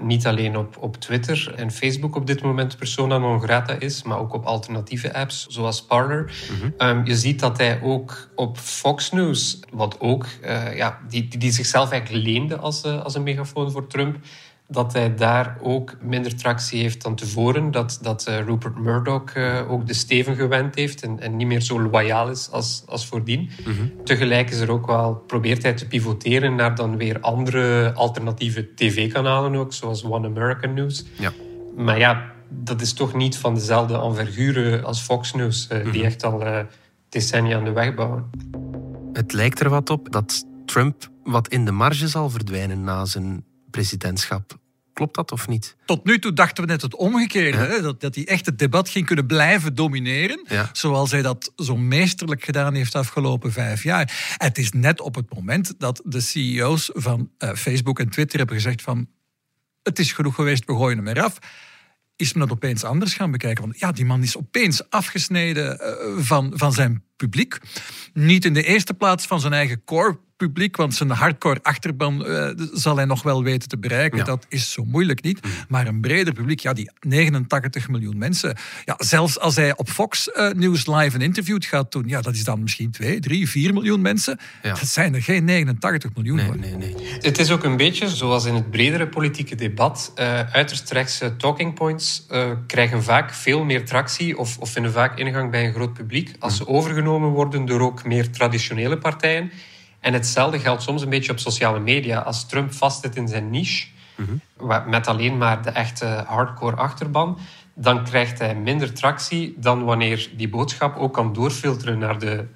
niet 0.00 0.26
alleen 0.26 0.56
op, 0.56 0.76
op 0.80 0.96
Twitter 0.96 1.54
en 1.56 1.70
Facebook 1.70 2.16
op 2.16 2.26
dit 2.26 2.42
moment 2.42 2.76
persona 2.76 3.18
non 3.18 3.40
grata 3.40 3.72
is, 3.78 4.02
maar 4.02 4.18
ook 4.18 4.32
op 4.34 4.44
alternatieve 4.44 5.14
apps 5.14 5.46
zoals 5.46 5.84
Parler. 5.84 6.32
Ehm, 6.76 7.04
je 7.04 7.16
ziet 7.16 7.40
dat 7.40 7.58
hij 7.58 7.80
ook 7.82 8.28
op 8.34 8.58
Fox 8.58 9.10
News, 9.10 9.60
wat 9.70 10.00
ook, 10.00 10.26
uh, 10.44 10.76
ja, 10.76 10.98
die, 11.08 11.28
die, 11.28 11.38
die 11.38 11.52
zichzelf 11.52 11.90
eigenlijk 11.90 12.24
leende 12.24 12.56
als, 12.56 12.84
uh, 12.84 13.02
als 13.02 13.14
een 13.14 13.22
megafoon 13.22 13.70
voor 13.70 13.86
Trump, 13.86 14.16
dat 14.68 14.92
hij 14.92 15.14
daar 15.14 15.58
ook 15.62 15.96
minder 16.00 16.36
tractie 16.36 16.80
heeft 16.80 17.02
dan 17.02 17.14
tevoren. 17.14 17.70
Dat, 17.70 17.98
dat 18.02 18.26
uh, 18.28 18.40
Rupert 18.40 18.78
Murdoch 18.78 19.34
uh, 19.34 19.70
ook 19.70 19.86
de 19.86 19.94
steven 19.94 20.36
gewend 20.36 20.74
heeft 20.74 21.02
en, 21.02 21.20
en, 21.20 21.36
niet 21.36 21.46
meer 21.46 21.60
zo 21.60 21.80
loyaal 21.80 22.30
is 22.30 22.50
als, 22.50 22.82
als 22.86 23.06
voordien. 23.06 23.50
Mm 23.66 23.94
Tegelijk 24.04 24.50
is 24.50 24.58
er 24.58 24.70
ook 24.70 24.86
wel, 24.86 25.14
probeert 25.14 25.62
hij 25.62 25.74
te 25.74 25.86
pivoteren 25.86 26.54
naar 26.54 26.74
dan 26.74 26.96
weer 26.96 27.20
andere 27.20 27.92
alternatieve 27.94 28.74
tv-kanalen 28.74 29.54
ook, 29.54 29.72
zoals 29.72 30.04
One 30.04 30.26
American 30.26 30.74
News. 30.74 31.04
Ja. 31.18 31.32
Maar 31.76 31.98
ja, 31.98 32.32
dat 32.48 32.80
is 32.80 32.92
toch 32.92 33.14
niet 33.14 33.36
van 33.36 33.54
dezelfde 33.54 33.94
envergure 33.98 34.82
als 34.82 35.00
Fox 35.00 35.32
News, 35.34 35.68
uh, 35.72 35.78
mm 35.78 35.82
-hmm. 35.82 35.92
die 35.92 36.04
echt 36.04 36.24
al 36.24 36.42
decennia 37.08 37.56
aan 37.56 37.64
de 37.64 37.72
weg 37.72 37.94
bouwen. 37.94 38.30
Het 39.12 39.32
lijkt 39.32 39.60
er 39.60 39.68
wat 39.68 39.90
op 39.90 40.12
dat 40.12 40.44
Trump 40.64 41.10
wat 41.24 41.48
in 41.48 41.64
de 41.64 41.72
marge 41.72 42.08
zal 42.08 42.30
verdwijnen 42.30 42.84
na 42.84 43.04
zijn 43.04 43.44
presidentschap. 43.76 44.58
Klopt 44.92 45.14
dat 45.14 45.32
of 45.32 45.48
niet? 45.48 45.76
Tot 45.84 46.04
nu 46.04 46.18
toe 46.18 46.32
dachten 46.32 46.64
we 46.64 46.70
net 46.70 46.82
het 46.82 46.94
omgekeerde. 46.94 47.58
Hè? 47.58 47.80
Dat, 47.80 48.00
dat 48.00 48.14
hij 48.14 48.26
echt 48.26 48.46
het 48.46 48.58
debat 48.58 48.88
ging 48.88 49.06
kunnen 49.06 49.26
blijven 49.26 49.74
domineren. 49.74 50.44
Ja. 50.48 50.68
Zoals 50.72 51.10
hij 51.10 51.22
dat 51.22 51.52
zo 51.56 51.76
meesterlijk 51.76 52.44
gedaan 52.44 52.74
heeft 52.74 52.92
de 52.92 52.98
afgelopen 52.98 53.52
vijf 53.52 53.82
jaar. 53.82 54.34
Het 54.36 54.58
is 54.58 54.72
net 54.72 55.00
op 55.00 55.14
het 55.14 55.34
moment 55.34 55.74
dat 55.78 56.02
de 56.04 56.20
CEO's 56.20 56.90
van 56.94 57.30
uh, 57.38 57.52
Facebook 57.54 57.98
en 57.98 58.08
Twitter 58.08 58.38
hebben 58.38 58.56
gezegd 58.56 58.82
van... 58.82 59.08
Het 59.82 59.98
is 59.98 60.12
genoeg 60.12 60.34
geweest, 60.34 60.64
we 60.64 60.76
gooien 60.76 60.96
hem 60.96 61.08
eraf 61.08 61.38
is 62.16 62.32
men 62.32 62.48
dat 62.48 62.56
opeens 62.56 62.84
anders 62.84 63.14
gaan 63.14 63.30
bekijken. 63.30 63.64
Want 63.64 63.78
ja, 63.78 63.92
die 63.92 64.04
man 64.04 64.22
is 64.22 64.36
opeens 64.36 64.90
afgesneden 64.90 65.78
uh, 65.80 66.24
van, 66.24 66.52
van 66.54 66.72
zijn 66.72 67.04
publiek. 67.16 67.58
Niet 68.12 68.44
in 68.44 68.54
de 68.54 68.62
eerste 68.62 68.94
plaats 68.94 69.26
van 69.26 69.40
zijn 69.40 69.52
eigen 69.52 69.84
core 69.84 70.18
publiek, 70.36 70.76
want 70.76 70.94
zijn 70.94 71.10
hardcore 71.10 71.58
achterban 71.62 72.26
uh, 72.26 72.50
zal 72.72 72.96
hij 72.96 73.04
nog 73.04 73.22
wel 73.22 73.42
weten 73.42 73.68
te 73.68 73.78
bereiken. 73.78 74.18
Ja. 74.18 74.24
Dat 74.24 74.46
is 74.48 74.72
zo 74.72 74.84
moeilijk 74.84 75.22
niet. 75.22 75.44
Mm. 75.44 75.50
Maar 75.68 75.86
een 75.86 76.00
breder 76.00 76.32
publiek, 76.32 76.60
ja, 76.60 76.72
die 76.72 76.90
89 77.00 77.88
miljoen 77.88 78.18
mensen. 78.18 78.56
Ja, 78.84 78.94
zelfs 78.98 79.38
als 79.38 79.56
hij 79.56 79.76
op 79.76 79.88
Fox 79.88 80.28
uh, 80.28 80.50
News 80.50 80.86
live 80.86 81.14
een 81.14 81.22
interview 81.22 81.56
gaat 81.60 81.92
doen, 81.92 82.04
ja, 82.06 82.20
dat 82.20 82.34
is 82.34 82.44
dan 82.44 82.62
misschien 82.62 82.90
2, 82.90 83.20
3, 83.20 83.48
4 83.48 83.72
miljoen 83.72 84.00
mensen. 84.00 84.38
Ja. 84.62 84.68
Dat 84.74 84.86
zijn 84.86 85.14
er 85.14 85.22
geen 85.22 85.44
89 85.44 86.10
miljoen. 86.14 86.36
Nee, 86.36 86.50
nee, 86.50 86.74
nee. 86.74 86.94
Het 87.20 87.38
is 87.38 87.50
ook 87.50 87.64
een 87.64 87.76
beetje 87.76 88.08
zoals 88.08 88.44
in 88.44 88.54
het 88.54 88.70
bredere 88.70 89.08
politieke 89.08 89.54
debat. 89.54 90.12
Uh, 90.18 90.40
uiterst 90.40 90.90
rechtse 90.90 91.36
talking 91.36 91.74
points 91.74 92.26
krijgen 92.66 93.02
vaak 93.02 93.34
veel 93.34 93.64
meer 93.64 93.84
tractie 93.84 94.38
of, 94.38 94.58
of 94.58 94.70
vinden 94.70 94.92
vaak 94.92 95.18
ingang 95.18 95.50
bij 95.50 95.66
een 95.66 95.72
groot 95.72 95.92
publiek 95.92 96.34
als 96.38 96.56
ze 96.56 96.66
overgenomen 96.66 97.05
worden 97.06 97.66
door 97.66 97.80
ook 97.80 98.04
meer 98.04 98.30
traditionele 98.30 98.98
partijen. 98.98 99.50
En 100.00 100.12
hetzelfde 100.12 100.58
geldt 100.58 100.82
soms 100.82 101.02
een 101.02 101.08
beetje 101.08 101.32
op 101.32 101.38
sociale 101.38 101.80
media. 101.80 102.20
Als 102.20 102.46
Trump 102.46 102.72
vastzit 102.72 103.16
in 103.16 103.28
zijn 103.28 103.50
niche, 103.50 103.86
mm-hmm. 104.16 104.90
met 104.90 105.06
alleen 105.06 105.38
maar 105.38 105.62
de 105.62 105.70
echte 105.70 106.24
hardcore 106.26 106.76
achterban, 106.76 107.38
dan 107.74 108.04
krijgt 108.04 108.38
hij 108.38 108.54
minder 108.54 108.92
tractie 108.92 109.54
dan 109.58 109.84
wanneer 109.84 110.30
die 110.36 110.48
boodschap 110.48 110.96
ook 110.96 111.12
kan 111.14 111.32
doorfilteren 111.32 111.98
naar 111.98 112.18
de 112.18 112.46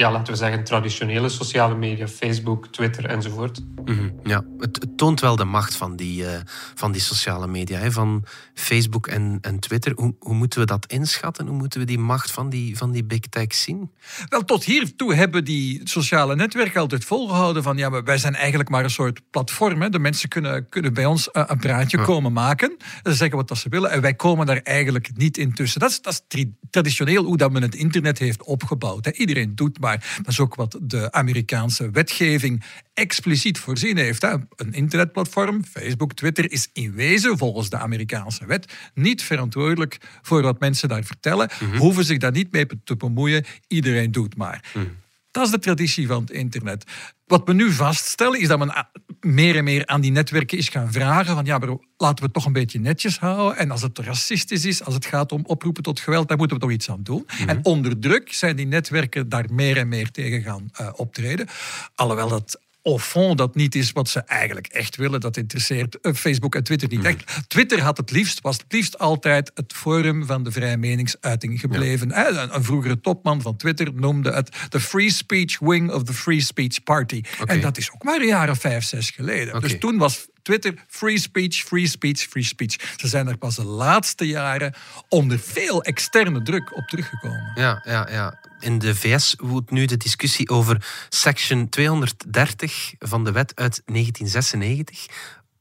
ja, 0.00 0.10
laten 0.10 0.32
we 0.32 0.38
zeggen, 0.38 0.64
traditionele 0.64 1.28
sociale 1.28 1.74
media, 1.74 2.08
Facebook, 2.08 2.66
Twitter 2.66 3.04
enzovoort. 3.04 3.60
Mm-hmm. 3.84 4.12
Ja, 4.24 4.44
het, 4.58 4.76
het, 4.80 4.96
toont 4.96 5.20
wel 5.20 5.36
de 5.36 5.44
macht 5.44 5.74
van 5.74 5.96
die, 5.96 6.22
uh, 6.22 6.28
van 6.74 6.92
die 6.92 7.00
sociale 7.00 7.46
media, 7.46 7.78
hè, 7.78 7.92
van 7.92 8.24
Facebook 8.54 9.06
en, 9.06 9.38
en 9.40 9.58
Twitter. 9.58 9.92
Hoe, 9.94 10.14
hoe 10.18 10.34
moeten 10.34 10.60
we 10.60 10.66
dat 10.66 10.86
inschatten? 10.86 11.46
Hoe 11.46 11.56
moeten 11.56 11.80
we 11.80 11.86
die 11.86 11.98
macht 11.98 12.30
van 12.30 12.48
die, 12.50 12.76
van 12.76 12.90
die 12.90 13.04
big 13.04 13.20
tech 13.20 13.54
zien? 13.54 13.90
Wel, 14.28 14.44
tot 14.44 14.64
hiertoe 14.64 15.14
hebben 15.14 15.44
die 15.44 15.80
sociale 15.84 16.36
netwerken 16.36 16.80
altijd 16.80 17.04
volgehouden 17.04 17.62
van 17.62 17.76
ja, 17.76 17.88
maar 17.88 18.04
wij 18.04 18.18
zijn 18.18 18.34
eigenlijk 18.34 18.68
maar 18.68 18.84
een 18.84 18.90
soort 18.90 19.20
platform. 19.30 19.82
Hè. 19.82 19.88
De 19.88 19.98
mensen 19.98 20.28
kunnen, 20.28 20.68
kunnen 20.68 20.94
bij 20.94 21.06
ons 21.06 21.28
uh, 21.32 21.42
een 21.46 21.58
praatje 21.58 21.98
ja. 21.98 22.04
komen 22.04 22.32
maken, 22.32 22.76
ze 23.02 23.14
zeggen 23.14 23.36
wat 23.36 23.48
dat 23.48 23.58
ze 23.58 23.68
willen 23.68 23.90
en 23.90 24.00
wij 24.00 24.14
komen 24.14 24.46
daar 24.46 24.60
eigenlijk 24.62 25.10
niet 25.16 25.36
in 25.36 25.54
tussen. 25.54 25.80
Dat 25.80 25.90
is, 25.90 26.00
dat 26.00 26.24
is 26.28 26.44
traditioneel 26.70 27.24
hoe 27.24 27.36
dat 27.36 27.52
men 27.52 27.62
het 27.62 27.74
internet 27.74 28.18
heeft 28.18 28.42
opgebouwd. 28.42 29.04
Hè. 29.04 29.12
Iedereen 29.12 29.54
doet 29.54 29.80
maar 29.80 29.89
dat 29.98 30.28
is 30.28 30.40
ook 30.40 30.54
wat 30.54 30.78
de 30.82 31.12
Amerikaanse 31.12 31.90
wetgeving 31.90 32.64
expliciet 32.94 33.58
voorzien 33.58 33.96
heeft. 33.96 34.22
Een 34.22 34.72
internetplatform, 34.72 35.64
Facebook, 35.64 36.12
Twitter, 36.12 36.52
is 36.52 36.68
in 36.72 36.92
wezen 36.92 37.38
volgens 37.38 37.70
de 37.70 37.78
Amerikaanse 37.78 38.46
wet 38.46 38.72
niet 38.94 39.22
verantwoordelijk 39.22 39.98
voor 40.22 40.42
wat 40.42 40.60
mensen 40.60 40.88
daar 40.88 41.04
vertellen. 41.04 41.50
Mm 41.60 41.70
-hmm. 41.70 41.78
Hoeven 41.78 42.04
zich 42.04 42.18
daar 42.18 42.32
niet 42.32 42.52
mee 42.52 42.66
te 42.84 42.96
bemoeien. 42.96 43.44
Iedereen 43.66 44.12
doet 44.12 44.36
maar. 44.36 44.70
Mm. 44.74 44.96
Dat 45.30 45.44
is 45.44 45.50
de 45.50 45.58
traditie 45.58 46.06
van 46.06 46.20
het 46.20 46.30
internet. 46.30 46.84
Wat 47.26 47.42
we 47.44 47.52
nu 47.52 47.72
vaststellen 47.72 48.40
is 48.40 48.48
dat 48.48 48.58
men 48.58 48.88
meer 49.20 49.56
en 49.56 49.64
meer 49.64 49.86
aan 49.86 50.00
die 50.00 50.10
netwerken 50.10 50.58
is 50.58 50.68
gaan 50.68 50.92
vragen 50.92 51.34
van 51.34 51.44
ja, 51.44 51.58
maar 51.58 51.68
laten 51.96 52.18
we 52.18 52.24
het 52.24 52.32
toch 52.32 52.44
een 52.44 52.52
beetje 52.52 52.80
netjes 52.80 53.18
houden. 53.18 53.58
En 53.58 53.70
als 53.70 53.82
het 53.82 53.98
racistisch 53.98 54.64
is, 54.64 54.84
als 54.84 54.94
het 54.94 55.06
gaat 55.06 55.32
om 55.32 55.44
oproepen 55.46 55.82
tot 55.82 56.00
geweld, 56.00 56.28
daar 56.28 56.36
moeten 56.36 56.56
we 56.56 56.62
toch 56.62 56.72
iets 56.72 56.90
aan 56.90 57.02
doen. 57.02 57.26
Mm 57.26 57.36
-hmm. 57.36 57.48
En 57.48 57.64
onder 57.64 57.98
druk 57.98 58.32
zijn 58.32 58.56
die 58.56 58.66
netwerken 58.66 59.28
daar 59.28 59.46
meer 59.50 59.76
en 59.76 59.88
meer 59.88 60.10
tegen 60.10 60.42
gaan 60.42 60.70
uh, 60.80 60.88
optreden. 60.96 61.46
Alhoewel 61.94 62.28
dat 62.28 62.60
au 62.90 62.98
fond 62.98 63.38
dat 63.38 63.54
niet 63.54 63.74
is 63.74 63.92
wat 63.92 64.08
ze 64.08 64.20
eigenlijk 64.20 64.66
echt 64.66 64.96
willen. 64.96 65.20
Dat 65.20 65.36
interesseert 65.36 65.98
Facebook 66.14 66.54
en 66.54 66.62
Twitter 66.62 66.88
niet 66.88 67.04
echt. 67.04 67.36
Mm. 67.36 67.46
Twitter 67.46 67.80
had 67.80 67.96
het 67.96 68.10
liefst, 68.10 68.40
was 68.40 68.56
het 68.56 68.72
liefst 68.72 68.98
altijd 68.98 69.50
het 69.54 69.72
forum 69.72 70.26
van 70.26 70.42
de 70.42 70.52
vrije 70.52 70.76
meningsuiting 70.76 71.60
gebleven. 71.60 72.08
Ja. 72.08 72.28
Een, 72.28 72.54
een, 72.54 72.64
vroegere 72.64 73.00
topman 73.00 73.42
van 73.42 73.56
Twitter 73.56 73.94
noemde 73.94 74.32
het 74.32 74.56
de 74.68 74.80
Free 74.80 75.10
Speech 75.10 75.58
Wing 75.58 75.92
of 75.92 76.02
the 76.02 76.12
Free 76.12 76.40
Speech 76.40 76.82
Party. 76.82 77.22
Okay. 77.40 77.56
En 77.56 77.62
dat 77.62 77.78
is 77.78 77.92
ook 77.92 78.02
maar 78.02 78.20
een 78.20 78.26
jaar 78.26 78.50
of 78.50 78.58
vijf, 78.58 78.84
zes 78.84 79.10
geleden. 79.10 79.54
Okay. 79.54 79.68
Dus 79.68 79.78
toen 79.78 79.98
was 79.98 80.28
Twitter, 80.42 80.74
free 80.88 81.18
speech, 81.18 81.54
free 81.54 81.86
speech, 81.86 82.20
free 82.20 82.42
speech. 82.42 82.76
Ze 82.96 83.08
zijn 83.08 83.28
er 83.28 83.36
pas 83.36 83.56
de 83.56 83.64
laatste 83.64 84.26
jaren 84.26 84.74
onder 85.08 85.38
veel 85.38 85.82
externe 85.82 86.42
druk 86.42 86.76
op 86.76 86.86
teruggekomen. 86.86 87.52
Ja, 87.54 87.82
ja, 87.84 88.08
ja. 88.10 88.40
In 88.60 88.78
de 88.78 88.94
VS 88.94 89.34
woedt 89.38 89.70
nu 89.70 89.84
de 89.84 89.96
discussie 89.96 90.48
over 90.48 90.86
section 91.08 91.68
230 91.68 92.92
van 92.98 93.24
de 93.24 93.32
wet 93.32 93.52
uit 93.54 93.82
1996. 93.84 95.06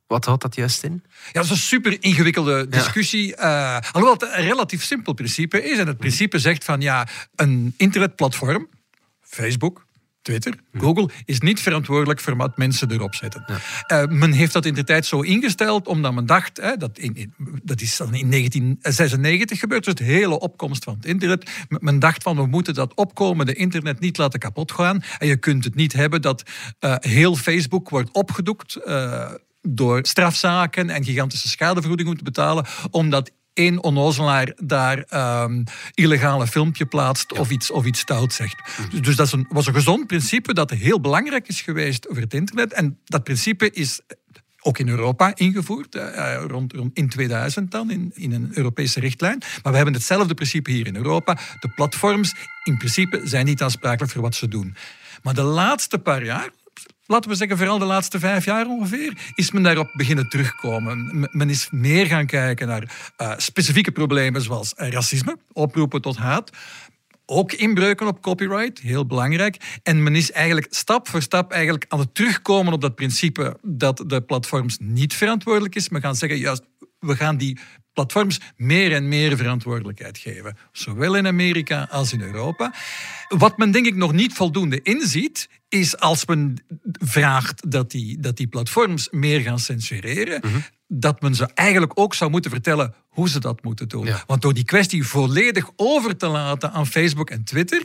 Wat 0.07 0.25
houdt 0.25 0.41
dat 0.41 0.55
juist 0.55 0.83
in? 0.83 1.03
Ja, 1.25 1.31
dat 1.31 1.43
is 1.43 1.49
een 1.49 1.57
super 1.57 1.97
ingewikkelde 2.03 2.67
discussie. 2.67 3.27
Ja. 3.27 3.77
Uh, 3.77 3.91
alhoewel 3.91 4.13
het 4.13 4.21
een 4.21 4.45
relatief 4.45 4.83
simpel 4.83 5.13
principe 5.13 5.63
is. 5.63 5.77
En 5.77 5.87
het 5.87 5.97
principe 5.97 6.39
zegt 6.39 6.63
van 6.63 6.81
ja, 6.81 7.07
een 7.35 7.73
internetplatform, 7.77 8.69
Facebook, 9.21 9.85
Twitter, 10.29 10.53
Google, 10.73 11.09
is 11.25 11.39
niet 11.39 11.59
verantwoordelijk 11.59 12.19
voor 12.19 12.35
wat 12.35 12.57
mensen 12.57 12.91
erop 12.91 13.15
zetten. 13.15 13.43
Ja. 13.87 14.03
Uh, 14.03 14.09
men 14.09 14.31
heeft 14.31 14.53
dat 14.53 14.65
in 14.65 14.73
de 14.73 14.83
tijd 14.83 15.05
zo 15.05 15.21
ingesteld 15.21 15.87
omdat 15.87 16.13
men 16.13 16.25
dacht, 16.25 16.57
hè, 16.57 16.77
dat, 16.77 16.97
in, 16.97 17.15
in, 17.15 17.33
dat 17.63 17.81
is 17.81 17.97
dan 17.97 18.13
in 18.13 18.29
1996 18.29 19.59
gebeurd, 19.59 19.85
dus 19.85 19.93
de 19.93 20.03
hele 20.03 20.39
opkomst 20.39 20.83
van 20.83 20.93
het 20.93 21.05
internet. 21.05 21.49
Men 21.67 21.99
dacht 21.99 22.23
van, 22.23 22.35
we 22.35 22.45
moeten 22.45 22.73
dat 22.73 22.93
opkomende 22.93 23.53
internet 23.53 23.99
niet 23.99 24.17
laten 24.17 24.39
kapot 24.39 24.71
gaan. 24.71 25.03
En 25.17 25.27
je 25.27 25.37
kunt 25.37 25.63
het 25.63 25.75
niet 25.75 25.93
hebben 25.93 26.21
dat 26.21 26.43
uh, 26.79 26.95
heel 26.99 27.35
Facebook 27.35 27.89
wordt 27.89 28.11
opgedoekt... 28.11 28.77
Uh, 28.85 29.31
door 29.61 29.99
strafzaken 30.01 30.89
en 30.89 31.03
gigantische 31.03 31.47
schadevergoedingen 31.47 32.05
moeten 32.05 32.33
betalen, 32.33 32.65
omdat 32.91 33.31
één 33.59 33.83
onnozelaar 33.83 34.53
daar 34.63 35.05
um, 35.43 35.63
illegale 35.93 36.47
filmpje 36.47 36.85
plaatst 36.85 37.31
ja. 37.33 37.39
of, 37.39 37.49
iets, 37.49 37.71
of 37.71 37.85
iets 37.85 37.99
stout 37.99 38.33
zegt. 38.33 38.61
Mm. 38.91 39.01
Dus 39.01 39.15
dat 39.15 39.25
is 39.25 39.31
een, 39.31 39.47
was 39.49 39.67
een 39.67 39.73
gezond 39.73 40.07
principe 40.07 40.53
dat 40.53 40.69
heel 40.69 41.01
belangrijk 41.01 41.47
is 41.47 41.61
geweest 41.61 42.09
over 42.09 42.21
het 42.21 42.33
internet. 42.33 42.73
En 42.73 42.99
dat 43.05 43.23
principe 43.23 43.71
is 43.71 44.01
ook 44.61 44.77
in 44.77 44.89
Europa 44.89 45.35
ingevoerd, 45.35 45.95
uh, 45.95 46.43
rond, 46.47 46.73
rond, 46.73 46.97
in 46.97 47.09
2000 47.09 47.71
dan, 47.71 47.91
in, 47.91 48.11
in 48.15 48.31
een 48.31 48.49
Europese 48.53 48.99
richtlijn. 48.99 49.37
Maar 49.37 49.71
we 49.71 49.75
hebben 49.75 49.93
hetzelfde 49.93 50.33
principe 50.33 50.71
hier 50.71 50.87
in 50.87 50.95
Europa. 50.95 51.37
De 51.59 51.69
platforms 51.75 52.35
in 52.63 52.77
principe 52.77 53.21
zijn 53.23 53.45
niet 53.45 53.61
aansprakelijk 53.61 54.11
voor 54.11 54.21
wat 54.21 54.35
ze 54.35 54.47
doen. 54.47 54.75
Maar 55.23 55.33
de 55.33 55.41
laatste 55.41 55.99
paar 55.99 56.23
jaar, 56.23 56.49
laten 57.09 57.29
we 57.29 57.35
zeggen 57.35 57.57
vooral 57.57 57.79
de 57.79 57.85
laatste 57.85 58.19
vijf 58.19 58.45
jaar 58.45 58.67
ongeveer, 58.67 59.17
is 59.35 59.51
men 59.51 59.63
daarop 59.63 59.89
beginnen 59.93 60.29
terugkomen. 60.29 61.27
Men 61.31 61.49
is 61.49 61.67
meer 61.71 62.05
gaan 62.05 62.25
kijken 62.25 62.67
naar 62.67 63.13
uh, 63.17 63.33
specifieke 63.37 63.91
problemen 63.91 64.41
zoals 64.41 64.73
racisme, 64.75 65.37
oproepen 65.51 66.01
tot 66.01 66.17
haat. 66.17 66.51
ook 67.25 67.51
inbreuken 67.53 68.07
op 68.07 68.21
copyright, 68.21 68.79
heel 68.79 69.05
belangrijk. 69.05 69.79
En 69.83 70.03
men 70.03 70.15
is 70.15 70.31
eigenlijk 70.31 70.67
stap 70.69 71.07
voor 71.07 71.21
stap 71.21 71.51
eigenlijk 71.51 71.85
aan 71.87 71.99
het 71.99 72.15
terugkomen 72.15 72.73
op 72.73 72.81
dat 72.81 72.95
principe 72.95 73.57
dat 73.61 74.03
de 74.07 74.21
platforms 74.21 74.77
niet 74.79 75.13
verantwoordelijk 75.13 75.75
is. 75.75 75.89
Men 75.89 76.01
gaan 76.01 76.15
zeggen, 76.15 76.39
juist, 76.39 76.63
we 76.99 77.15
gaan 77.15 77.37
die 77.37 77.59
platforms 77.99 78.39
meer 78.55 78.93
en 78.93 79.07
meer 79.07 79.37
verantwoordelijkheid 79.37 80.17
geven. 80.17 80.57
Zowel 80.71 81.15
in 81.15 81.27
Amerika 81.27 81.87
als 81.91 82.13
in 82.13 82.21
Europa. 82.21 82.73
Wat 83.27 83.57
men 83.57 83.71
denk 83.71 83.85
ik 83.85 83.95
nog 83.95 84.13
niet 84.13 84.33
voldoende 84.33 84.81
inziet, 84.81 85.49
is 85.69 85.97
als 85.97 86.25
men 86.25 86.63
vraagt 86.99 87.71
dat 87.71 87.91
die, 87.91 88.19
dat 88.19 88.37
die 88.37 88.47
platforms 88.47 89.07
meer 89.11 89.39
gaan 89.39 89.59
censureren, 89.59 90.41
mhm. 90.45 90.59
dat 90.87 91.21
men 91.21 91.35
ze 91.35 91.45
eigenlijk 91.53 91.91
ook 91.95 92.13
zou 92.13 92.31
moeten 92.31 92.51
vertellen 92.51 92.93
hoe 93.07 93.29
ze 93.29 93.39
dat 93.39 93.63
moeten 93.63 93.87
doen. 93.87 94.09
Want 94.27 94.41
door 94.41 94.53
die 94.53 94.65
kwestie 94.65 95.07
volledig 95.07 95.69
over 95.75 96.17
te 96.17 96.27
laten 96.27 96.71
aan 96.71 96.87
Facebook 96.87 97.29
en 97.29 97.43
Twitter, 97.43 97.83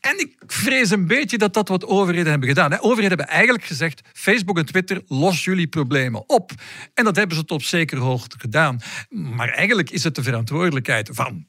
en 0.00 0.18
ik 0.18 0.34
vrees 0.46 0.90
een 0.90 1.06
beetje 1.06 1.38
dat 1.38 1.54
dat 1.54 1.68
wat 1.68 1.84
overheden 1.84 2.30
hebben 2.30 2.48
gedaan. 2.48 2.80
Overheden 2.80 3.18
hebben 3.18 3.28
eigenlijk 3.28 3.64
gezegd: 3.64 4.00
Facebook 4.12 4.58
en 4.58 4.66
Twitter, 4.66 5.02
los 5.06 5.44
jullie 5.44 5.66
problemen 5.66 6.28
op. 6.28 6.50
En 6.94 7.04
dat 7.04 7.16
hebben 7.16 7.36
ze 7.36 7.44
tot 7.44 7.58
op 7.58 7.62
zekere 7.62 8.00
hoogte 8.00 8.38
gedaan. 8.38 8.80
Maar 9.08 9.48
eigenlijk 9.48 9.90
is 9.90 10.04
het 10.04 10.14
de 10.14 10.22
verantwoordelijkheid 10.22 11.10
van 11.12 11.46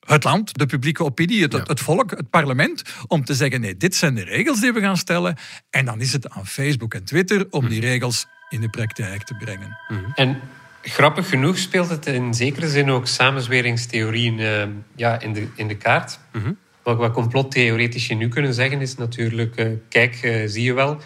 het 0.00 0.24
land, 0.24 0.58
de 0.58 0.66
publieke 0.66 1.04
opinie, 1.04 1.42
het, 1.42 1.52
het, 1.52 1.80
volk, 1.80 2.10
het 2.10 2.30
parlement, 2.30 2.82
om 3.06 3.24
te 3.24 3.34
zeggen: 3.34 3.60
nee, 3.60 3.76
dit 3.76 3.94
zijn 3.94 4.14
de 4.14 4.24
regels 4.24 4.60
die 4.60 4.72
we 4.72 4.80
gaan 4.80 4.96
stellen. 4.96 5.36
En 5.70 5.84
dan 5.84 6.00
is 6.00 6.12
het 6.12 6.28
aan 6.28 6.46
Facebook 6.46 6.94
en 6.94 7.04
Twitter 7.04 7.46
om 7.50 7.68
die 7.68 7.80
regels 7.80 8.26
in 8.48 8.60
de 8.60 8.70
praktijk 8.70 9.22
te 9.22 9.34
brengen. 9.34 9.78
En 10.14 10.40
grappig 10.82 11.28
genoeg 11.28 11.58
speelt 11.58 11.88
het 11.88 12.06
in 12.06 12.34
zekere 12.34 12.68
zin 12.68 12.90
ook 12.90 13.06
samenzweringstheorieën 13.06 14.38
uh, 14.38 14.62
ja, 14.96 15.20
in, 15.20 15.32
de, 15.32 15.48
in 15.54 15.68
de 15.68 15.76
kaart. 15.76 16.18
Mm 16.32 16.58
wat, 16.90 16.98
wat 16.98 17.12
complottheoretici 17.12 18.14
nu 18.14 18.28
kunnen 18.28 18.54
zeggen 18.54 18.80
is 18.80 18.96
natuurlijk, 18.96 19.60
uh, 19.60 19.76
kijk, 19.88 20.22
uh, 20.22 20.42
zie 20.46 20.62
je 20.62 20.72
wel, 20.72 21.00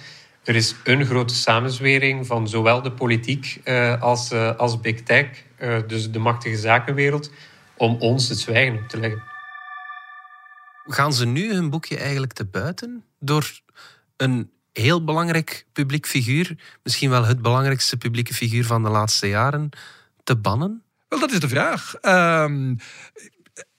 er 0.45 0.55
is 0.55 0.75
een 0.85 1.05
grote 1.07 1.35
samenzwering 1.35 2.27
van 2.27 2.49
zowel 2.49 2.83
de 2.83 2.93
politiek 2.93 3.61
uh, 3.65 4.03
als, 4.03 4.33
als 4.33 4.81
big 4.81 5.03
tech, 5.03 5.29
dus 5.87 6.11
de 6.11 6.19
machtige 6.19 6.57
zakenwereld, 6.57 7.31
om 7.77 7.97
ons 7.99 8.29
het 8.29 8.39
zwijgen 8.39 8.77
op 8.77 8.89
te 8.89 8.99
leggen. 8.99 9.23
Gaan 10.87 11.13
ze 11.13 11.27
nu 11.27 11.53
hun 11.55 11.71
boekje 11.71 11.97
eigenlijk 11.99 12.33
te 12.33 12.45
buiten 12.45 13.05
door 13.19 13.61
een 14.17 14.51
heel 14.73 15.05
belangrijk 15.05 15.67
publiek 15.73 16.07
figuur, 16.07 16.59
misschien 16.83 17.11
wel 17.11 17.25
het 17.25 17.43
belangrijkste 17.43 17.97
publieke 17.97 18.35
figuur 18.35 18.65
van 18.65 18.83
de 18.83 18.91
laatste 18.91 19.29
jaren, 19.29 19.71
te 20.25 20.37
bannen? 20.37 20.83
Wel, 21.09 21.21
dat 21.21 21.33
is 21.33 21.41
de 21.41 21.49
vraag. 21.49 21.95
Uh, 22.03 22.73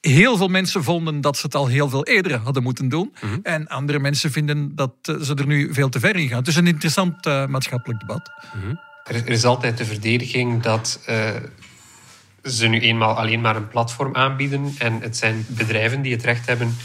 heel 0.07 0.37
veel 0.37 0.47
mensen 0.47 0.83
vonden 0.83 1.21
dat 1.21 1.37
ze 1.37 1.45
het 1.45 1.55
al 1.55 1.67
heel 1.67 1.89
veel 1.89 2.05
eerder 2.05 2.37
hadden 2.37 2.63
moeten 2.63 2.89
doen. 2.89 3.15
Mhm. 3.21 3.39
En 3.43 3.67
andere 3.67 3.99
mensen 3.99 4.31
vinden 4.31 4.75
dat 4.75 4.91
eh, 5.01 5.15
ze 5.15 5.35
er 5.35 5.47
nu 5.47 5.73
veel 5.73 5.89
te 5.89 5.99
ver 5.99 6.15
in 6.15 6.27
gaan. 6.27 6.37
Het 6.37 6.47
is 6.47 6.55
een 6.55 6.67
interessant 6.67 7.25
uh, 7.25 7.45
maatschappelijk 7.45 7.99
debat. 7.99 8.31
Mhm. 8.55 8.75
er, 9.03 9.27
is 9.29 9.45
altijd 9.45 9.77
de 9.77 9.85
verdediging 9.85 10.61
dat 10.61 10.99
uh, 11.09 11.29
ze 12.43 12.67
nu 12.67 12.79
eenmaal 12.79 13.13
alleen 13.17 13.41
maar 13.41 13.55
een 13.55 13.67
platform 13.67 14.15
aanbieden. 14.15 14.75
En 14.77 15.01
het 15.01 15.17
zijn 15.17 15.45
bedrijven 15.47 16.01
die 16.01 16.13
het 16.13 16.23
recht 16.23 16.45
hebben 16.45 16.75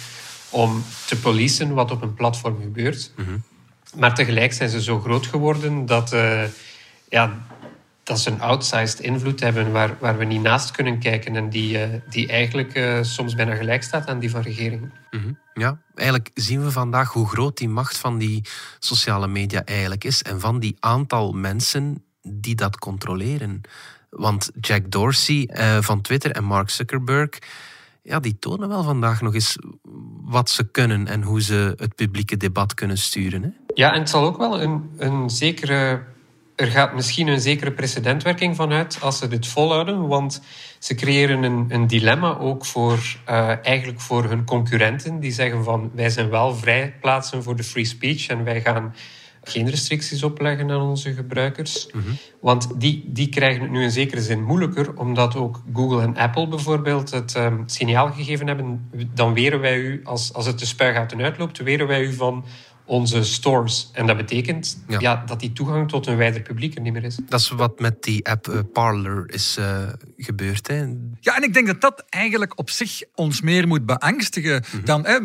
om 0.50 0.84
te 1.06 1.16
policen 1.16 1.74
wat 1.74 1.90
op 1.90 2.02
een 2.02 2.14
platform 2.14 2.60
gebeurt. 2.60 3.12
Mhm. 3.16 3.36
Maar 3.96 4.14
tegelijk 4.14 4.52
zijn 4.52 4.68
ze 4.68 4.82
zo 4.82 5.00
groot 5.00 5.26
geworden 5.26 5.86
dat 5.86 6.14
ja, 7.08 7.38
dat 8.10 8.20
ze 8.20 8.30
een 8.30 8.40
outsized 8.40 9.00
invloed 9.00 9.40
hebben 9.40 9.72
waar, 9.72 9.96
waar 10.00 10.18
we 10.18 10.24
niet 10.24 10.42
naast 10.42 10.70
kunnen 10.70 10.98
kijken 10.98 11.36
en 11.36 11.50
die, 11.50 11.78
uh, 11.78 11.94
die 12.08 12.28
eigenlijk 12.28 12.76
uh, 12.76 13.02
soms 13.02 13.34
bijna 13.34 13.54
gelijk 13.54 13.82
staat 13.82 14.06
aan 14.06 14.18
die 14.18 14.30
van 14.30 14.42
regeringen. 14.42 14.92
Mm 15.10 15.20
-hmm. 15.20 15.38
Ja, 15.54 15.78
eigenlijk 15.94 16.30
zien 16.34 16.64
we 16.64 16.70
vandaag 16.70 17.12
hoe 17.12 17.28
groot 17.28 17.56
die 17.56 17.68
macht 17.68 17.98
van 17.98 18.18
die 18.18 18.44
sociale 18.78 19.26
media 19.26 19.64
eigenlijk 19.64 20.04
is 20.04 20.22
en 20.22 20.40
van 20.40 20.60
die 20.60 20.76
aantal 20.80 21.32
mensen 21.32 22.04
die 22.22 22.54
dat 22.54 22.78
controleren. 22.78 23.60
Want 24.10 24.50
Jack 24.60 24.90
Dorsey 24.90 25.50
uh, 25.52 25.78
van 25.80 26.00
Twitter 26.00 26.30
en 26.30 26.44
Mark 26.44 26.70
Zuckerberg, 26.70 27.38
ja, 28.02 28.20
die 28.20 28.38
tonen 28.38 28.68
wel 28.68 28.82
vandaag 28.82 29.20
nog 29.20 29.34
eens 29.34 29.56
wat 30.22 30.50
ze 30.50 30.70
kunnen 30.70 31.06
en 31.06 31.22
hoe 31.22 31.42
ze 31.42 31.74
het 31.76 31.94
publieke 31.94 32.36
debat 32.36 32.74
kunnen 32.74 32.98
sturen. 32.98 33.42
Hè? 33.42 33.48
Ja, 33.74 33.92
en 33.92 33.98
het 33.98 34.10
zal 34.10 34.24
ook 34.24 34.38
wel 34.38 34.62
een, 34.62 34.90
een 34.96 35.30
zekere 35.30 36.02
er 36.60 36.66
gaat 36.66 36.94
misschien 36.94 37.28
een 37.28 37.40
zekere 37.40 37.73
precedentwerking 37.73 38.56
van 38.56 38.73
uit 38.73 38.99
als 39.00 39.18
ze 39.18 39.28
dit 39.28 39.46
volhouden, 39.46 40.06
want 40.06 40.42
ze 40.78 40.94
creëren 40.94 41.42
een, 41.42 41.66
een 41.68 41.86
dilemma 41.86 42.38
ook 42.38 42.64
voor, 42.64 42.99
uh, 43.28 43.64
eigenlijk 43.66 44.00
voor 44.00 44.25
hun 44.25 44.44
concurrenten, 44.44 45.20
die 45.20 45.32
zeggen 45.32 45.64
van 45.64 45.90
wij 45.94 46.10
zijn 46.10 46.30
wel 46.30 46.54
vrijplaatsen 46.54 47.42
voor 47.42 47.56
de 47.56 47.62
free 47.62 47.84
speech 47.84 48.26
en 48.26 48.44
wij 48.44 48.60
gaan 48.60 48.94
geen 49.42 49.70
restricties 49.70 50.23
opleggen 50.23 50.70
aan 50.70 50.80
onze 50.80 51.12
gebruikers. 51.12 51.88
Mhm. 51.92 52.10
Want 52.40 52.80
die, 52.80 53.04
die 53.06 53.28
krijgen 53.28 53.62
het 53.62 53.70
nu 53.70 53.82
in 53.82 53.90
zekere 53.90 54.20
zin 54.20 54.44
moeilijker, 54.44 54.96
omdat 54.96 55.36
ook 55.36 55.62
Google 55.73 56.02
en 56.02 56.16
Apple 56.16 56.49
bijvoorbeeld 56.49 57.10
het 57.10 57.36
um, 57.36 57.62
signaal 57.66 58.12
gegeven 58.12 58.46
hebben, 58.46 58.90
dan 59.14 59.34
weren 59.34 59.60
wij 59.60 59.78
u, 59.78 60.00
als, 60.04 60.32
als 60.32 60.46
het 60.46 60.58
de 60.58 60.66
spuigaten 60.66 61.23
uitloopt, 61.23 61.58
weren 61.58 61.86
wij 61.86 62.02
u 62.02 62.12
van 62.12 62.44
onze 62.90 63.24
stores. 63.24 63.90
En 63.92 64.06
dat 64.06 64.16
betekent 64.16 64.82
ja. 64.88 65.22
dat 65.26 65.40
die 65.40 65.52
toegang 65.52 65.88
tot 65.88 66.06
een 66.06 66.16
wijder 66.16 66.42
publiek 66.42 66.74
er 66.74 66.80
niet 66.80 66.92
meer 66.92 67.04
is. 67.04 67.18
Dat 67.28 67.40
is 67.40 67.48
wat 67.48 67.80
met 67.80 68.02
die 68.02 68.26
app 68.26 68.48
uh, 68.48 68.58
Parler 68.72 69.24
is 69.26 69.56
uh, 69.58 69.82
gebeurd. 70.16 70.68
Hè? 70.68 70.76
Ja, 71.20 71.36
en 71.36 71.42
ik 71.42 71.54
denk 71.54 71.66
dat 71.66 71.80
dat 71.80 72.04
eigenlijk 72.08 72.58
op 72.58 72.70
zich 72.70 73.02
ons 73.14 73.40
meer 73.40 73.66
moet 73.66 73.86
beangstigen 73.86 74.64
mhm. 74.72 74.84
dan... 74.84 75.06
Hè, 75.06 75.18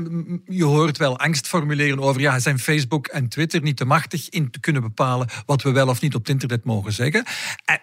je 0.46 0.64
hoort 0.64 0.98
wel 0.98 1.20
angst 1.20 1.48
formuleren 1.48 2.00
over... 2.00 2.22
Ja, 2.22 2.40
zijn 2.40 2.60
Facebook 2.60 3.08
en 3.08 3.28
Twitter 3.28 3.62
niet 3.62 3.78
te 3.78 3.86
machtig 3.86 4.30
in 4.30 4.52
te 4.52 4.60
kunnen 4.60 4.82
bepalen 4.82 5.28
wat 5.46 5.62
we 5.62 5.72
wel 5.72 5.88
of 5.88 6.02
niet 6.02 6.16
op 6.16 6.22
het 6.22 6.30
internet 6.30 6.64
mogen 6.64 6.94
zeggen? 6.94 7.24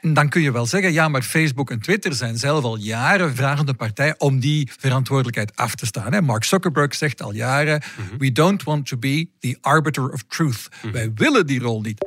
En 0.01 0.15
dan 0.15 0.29
kun 0.29 0.43
je 0.43 0.53
wel 0.53 0.67
zeggen, 0.67 0.93
ja, 0.93 1.09
maar 1.09 1.23
Facebook 1.23 1.71
en 1.71 1.81
Twitter 1.81 2.15
zijn 2.15 2.39
zelf 2.39 2.65
al 2.65 2.77
jaren 2.77 3.35
vragende 3.35 3.75
partij 3.75 4.15
om 4.19 4.41
die 4.41 4.71
verantwoordelijkheid 4.79 5.57
af 5.57 5.75
te 5.75 5.87
staan. 5.87 6.13
Hè? 6.13 6.21
Mark 6.21 6.45
Zuckerberg 6.45 6.95
zegt 6.95 7.23
al 7.23 7.33
jaren... 7.33 7.83
Mhm. 7.97 8.19
We 8.19 8.33
don't 8.33 8.63
want 8.63 8.87
to 8.87 8.97
be 8.97 9.29
the 9.41 9.59
arbiter 9.73 10.13
of 10.13 10.23
truth. 10.29 10.69
Mm-hmm. 10.71 10.93
Wij 10.93 11.11
willen 11.15 11.47
die 11.47 11.61
rol 11.61 11.81
niet. 11.81 12.05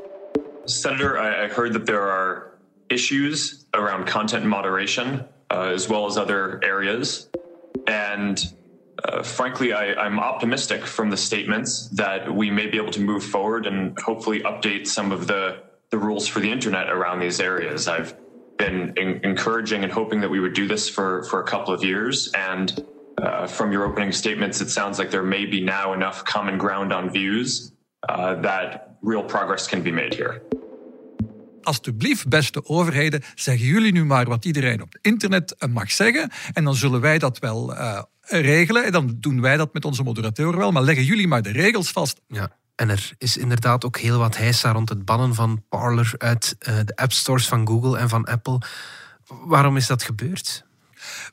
Senator, 0.65 1.17
I, 1.17 1.47
heard 1.47 1.73
that 1.73 1.85
there 1.85 2.09
are 2.09 2.57
issues 2.87 3.65
around 3.73 4.09
content 4.09 4.45
moderation 4.45 5.25
uh, 5.51 5.73
as 5.73 5.87
well 5.87 6.05
as 6.05 6.17
other 6.17 6.59
areas. 6.63 7.29
And 7.87 8.37
uh, 9.03 9.23
frankly, 9.23 9.73
I, 9.73 10.05
am 10.05 10.19
optimistic 10.19 10.85
from 10.85 11.09
the 11.09 11.17
statements 11.17 11.89
that 11.89 12.33
we 12.33 12.49
may 12.49 12.67
be 12.67 12.77
able 12.77 12.91
to 12.91 13.01
move 13.01 13.23
forward 13.23 13.65
and 13.67 13.97
hopefully 13.99 14.41
update 14.41 14.87
some 14.87 15.11
of 15.11 15.27
the, 15.27 15.63
the 15.89 15.97
rules 15.97 16.27
for 16.27 16.39
the 16.39 16.51
internet 16.51 16.89
around 16.89 17.19
these 17.19 17.39
areas. 17.39 17.87
I've 17.87 18.15
been 18.57 18.93
in, 18.97 19.19
encouraging 19.23 19.83
and 19.83 19.91
hoping 19.91 20.21
that 20.21 20.29
we 20.29 20.39
would 20.39 20.53
do 20.53 20.67
this 20.67 20.89
for, 20.89 21.23
for 21.25 21.41
a 21.41 21.43
couple 21.43 21.73
of 21.73 21.83
years. 21.83 22.31
And 22.33 22.83
uh, 23.21 23.47
from 23.47 23.71
your 23.71 23.87
opening 23.87 24.13
statements, 24.13 24.61
it 24.61 24.71
sounds 24.71 24.97
like 24.97 25.09
there 25.09 25.23
may 25.23 25.49
be 25.49 25.59
now 25.59 25.93
enough 25.93 26.23
common 26.23 26.57
ground 26.57 26.93
on 26.93 27.11
views 27.11 27.71
uh, 28.09 28.41
that 28.41 28.97
real 29.01 29.23
progress 29.23 29.67
can 29.67 29.81
be 29.81 29.91
made 29.91 30.15
here. 30.15 30.41
Alsjeblieft, 31.61 32.27
beste 32.27 32.65
overheden, 32.65 33.23
zeggen 33.35 33.65
jullie 33.65 33.91
nu 33.91 34.05
maar 34.05 34.25
wat 34.25 34.45
iedereen 34.45 34.81
op 34.81 34.93
het 34.93 35.05
internet 35.05 35.55
uh, 35.59 35.69
mag 35.69 35.91
zeggen. 35.91 36.29
En 36.53 36.63
dan 36.63 36.75
zullen 36.75 37.01
wij 37.01 37.17
dat 37.17 37.39
wel 37.39 37.73
uh, 37.73 38.01
regelen. 38.21 38.85
En 38.85 38.91
dan 38.91 39.15
doen 39.19 39.41
wij 39.41 39.57
dat 39.57 39.73
met 39.73 39.85
onze 39.85 40.03
moderatoren 40.03 40.59
wel. 40.59 40.71
Maar 40.71 40.83
leggen 40.83 41.05
jullie 41.05 41.27
maar 41.27 41.41
de 41.41 41.51
regels 41.51 41.91
vast. 41.91 42.21
Ja. 42.27 42.49
En 42.75 42.89
er 42.89 43.11
is 43.17 43.37
inderdaad 43.37 43.85
ook 43.85 43.97
heel 43.97 44.19
wat 44.19 44.37
heisa 44.37 44.71
rond 44.71 44.89
het 44.89 45.05
bannen 45.05 45.35
van 45.35 45.63
Parler 45.69 46.13
uit 46.17 46.55
uh, 46.59 46.75
de 46.85 46.95
app 46.95 47.11
stores 47.11 47.47
van 47.47 47.67
Google 47.67 47.97
en 47.97 48.09
van 48.09 48.25
Apple. 48.25 48.61
Waarom 49.27 49.77
is 49.77 49.87
dat 49.87 50.03
gebeurd? 50.03 50.64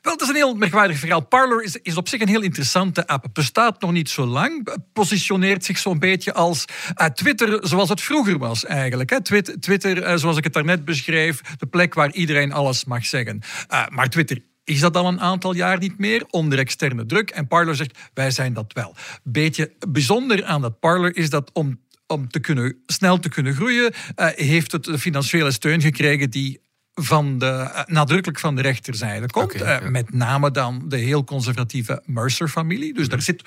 Wel, 0.01 0.13
het 0.13 0.21
is 0.21 0.27
een 0.27 0.35
heel 0.35 0.55
merkwaardig 0.55 0.97
verhaal. 0.97 1.21
Parler 1.21 1.63
is, 1.63 1.75
is 1.75 1.97
op 1.97 2.07
zich 2.07 2.21
een 2.21 2.27
heel 2.27 2.41
interessante 2.41 3.07
app. 3.07 3.23
Het 3.23 3.33
bestaat 3.33 3.81
nog 3.81 3.91
niet 3.91 4.09
zo 4.09 4.25
lang. 4.25 4.77
Positioneert 4.93 5.65
zich 5.65 5.77
zo'n 5.77 5.99
beetje 5.99 6.33
als 6.33 6.65
uh, 7.01 7.07
Twitter 7.07 7.67
zoals 7.67 7.89
het 7.89 8.01
vroeger 8.01 8.37
was 8.37 8.65
eigenlijk. 8.65 9.09
Hè. 9.09 9.21
Twitter, 9.21 9.59
Twitter 9.59 9.97
uh, 9.97 10.15
zoals 10.15 10.37
ik 10.37 10.43
het 10.43 10.53
daarnet 10.53 10.85
beschreef, 10.85 11.41
de 11.57 11.65
plek 11.65 11.93
waar 11.93 12.11
iedereen 12.11 12.53
alles 12.53 12.85
mag 12.85 13.05
zeggen. 13.05 13.41
Uh, 13.71 13.87
maar 13.87 14.09
Twitter 14.09 14.41
is 14.63 14.79
dat 14.79 14.97
al 14.97 15.07
een 15.07 15.21
aantal 15.21 15.55
jaar 15.55 15.77
niet 15.77 15.97
meer 15.97 16.25
onder 16.29 16.59
externe 16.59 17.05
druk. 17.05 17.29
En 17.29 17.47
Parler 17.47 17.75
zegt, 17.75 17.97
wij 18.13 18.31
zijn 18.31 18.53
dat 18.53 18.73
wel. 18.73 18.95
Beetje 19.23 19.71
bijzonder 19.89 20.45
aan 20.45 20.61
dat 20.61 20.79
Parler 20.79 21.15
is 21.15 21.29
dat 21.29 21.49
om 21.53 21.81
om 22.07 22.29
te 22.29 22.39
kunnen, 22.39 22.75
snel 22.85 23.19
te 23.19 23.29
kunnen 23.29 23.53
groeien, 23.53 23.93
uh, 24.15 24.27
heeft 24.27 24.71
het 24.71 24.89
financiële 24.97 25.51
steun 25.51 25.81
gekregen 25.81 26.29
die 26.29 26.59
van 26.93 27.37
de, 27.37 27.45
eh, 27.45 27.85
nadrukkelijk 27.85 28.39
van 28.39 28.55
de 28.55 28.61
rechterzijde 28.61 29.29
komt. 29.29 29.53
Okay, 29.53 29.83
uh, 29.83 29.89
met 29.89 30.13
name 30.13 30.51
dan 30.51 30.83
de 30.87 30.97
heel 30.97 31.23
conservatieve 31.23 32.01
Mercer-familie. 32.05 32.93
Dus 32.93 33.09
daar 33.09 33.21
zit 33.21 33.43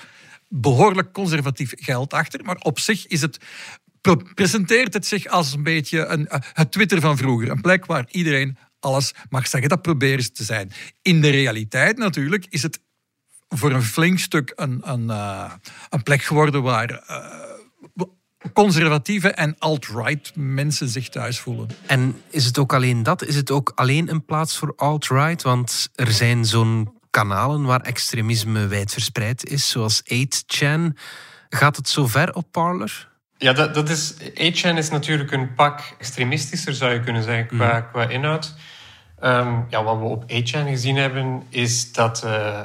behoorlijk 0.49 1.13
conservatief 1.13 1.73
geld 1.77 2.13
achter. 2.13 2.45
Maar 2.45 2.57
op 2.59 2.79
zich 2.79 3.07
is 3.07 3.21
het, 3.21 3.39
presenteert 4.35 4.93
het 4.93 5.07
zich 5.07 5.27
als 5.27 5.53
een 5.53 5.63
beetje 5.63 6.07
een, 6.07 6.21
uh, 6.21 6.39
het 6.53 6.73
Twitter 6.73 7.01
van 7.01 7.17
vroeger. 7.17 7.51
Een 7.51 7.61
plek 7.61 7.87
waar 7.87 8.07
iedereen 8.11 8.59
alles 8.81 9.13
mag 9.29 9.49
zeggen. 9.49 9.69
Dat 9.69 9.83
proberen 9.83 10.23
ze 10.23 10.33
te 10.33 10.45
zijn. 10.45 10.73
In 11.03 11.21
de 11.21 11.31
realiteit 11.31 11.99
natuurlijk 11.99 12.47
is 12.49 12.63
het 12.63 12.81
voor 13.49 13.73
een 13.73 13.83
flink 13.83 14.19
stuk 14.19 14.53
een, 14.55 14.81
een, 14.85 15.09
een 15.89 16.03
plek 16.03 16.23
geworden 16.23 16.63
waar 16.63 16.91
uh, 16.91 17.56
conservatieve 18.53 19.31
en 19.31 19.57
alt-right 19.59 20.33
mensen 20.35 20.89
zich 20.89 21.09
thuis 21.09 21.39
voelen. 21.39 21.69
En 21.87 22.21
is 22.31 22.45
het 22.45 22.59
ook 22.59 22.75
alleen 22.75 23.03
dat? 23.03 23.25
Is 23.25 23.37
het 23.37 23.51
ook 23.51 23.73
alleen 23.75 24.11
een 24.11 24.25
plaats 24.25 24.57
voor 24.57 24.73
alt-right? 24.77 25.43
Want 25.43 25.89
er 25.95 26.13
zijn 26.13 26.45
zo'n 26.45 26.95
kanalen 27.11 27.65
waar 27.65 27.81
extremisme 27.81 28.67
wijdverspreid 28.67 29.45
is, 29.45 29.69
zoals 29.69 30.03
8chan. 30.03 30.99
Gaat 31.49 31.77
het 31.77 31.89
zo 31.89 32.07
ver 32.07 32.35
op 32.35 32.47
Parler? 32.51 33.09
Ja, 33.39 33.53
dat, 33.53 33.75
dat 33.75 33.89
is, 33.89 34.15
8chan 34.15 34.77
is 34.77 34.91
natuurlijk 34.91 35.33
een 35.33 35.55
pak 35.55 35.81
extremistischer, 35.99 36.75
zou 36.75 36.93
je 36.93 37.01
kunnen 37.01 37.23
zeggen, 37.23 37.47
qua, 37.47 37.79
mhm. 37.79 37.91
qua 37.91 38.09
inhoud. 38.09 38.55
Um, 39.23 39.67
ja, 39.69 39.85
wat 39.85 39.99
we 39.99 40.05
op 40.05 40.23
8chan 40.23 40.69
gezien 40.69 40.97
hebben, 40.97 41.43
is 41.49 41.93
dat 41.93 42.23
uh, 42.25 42.63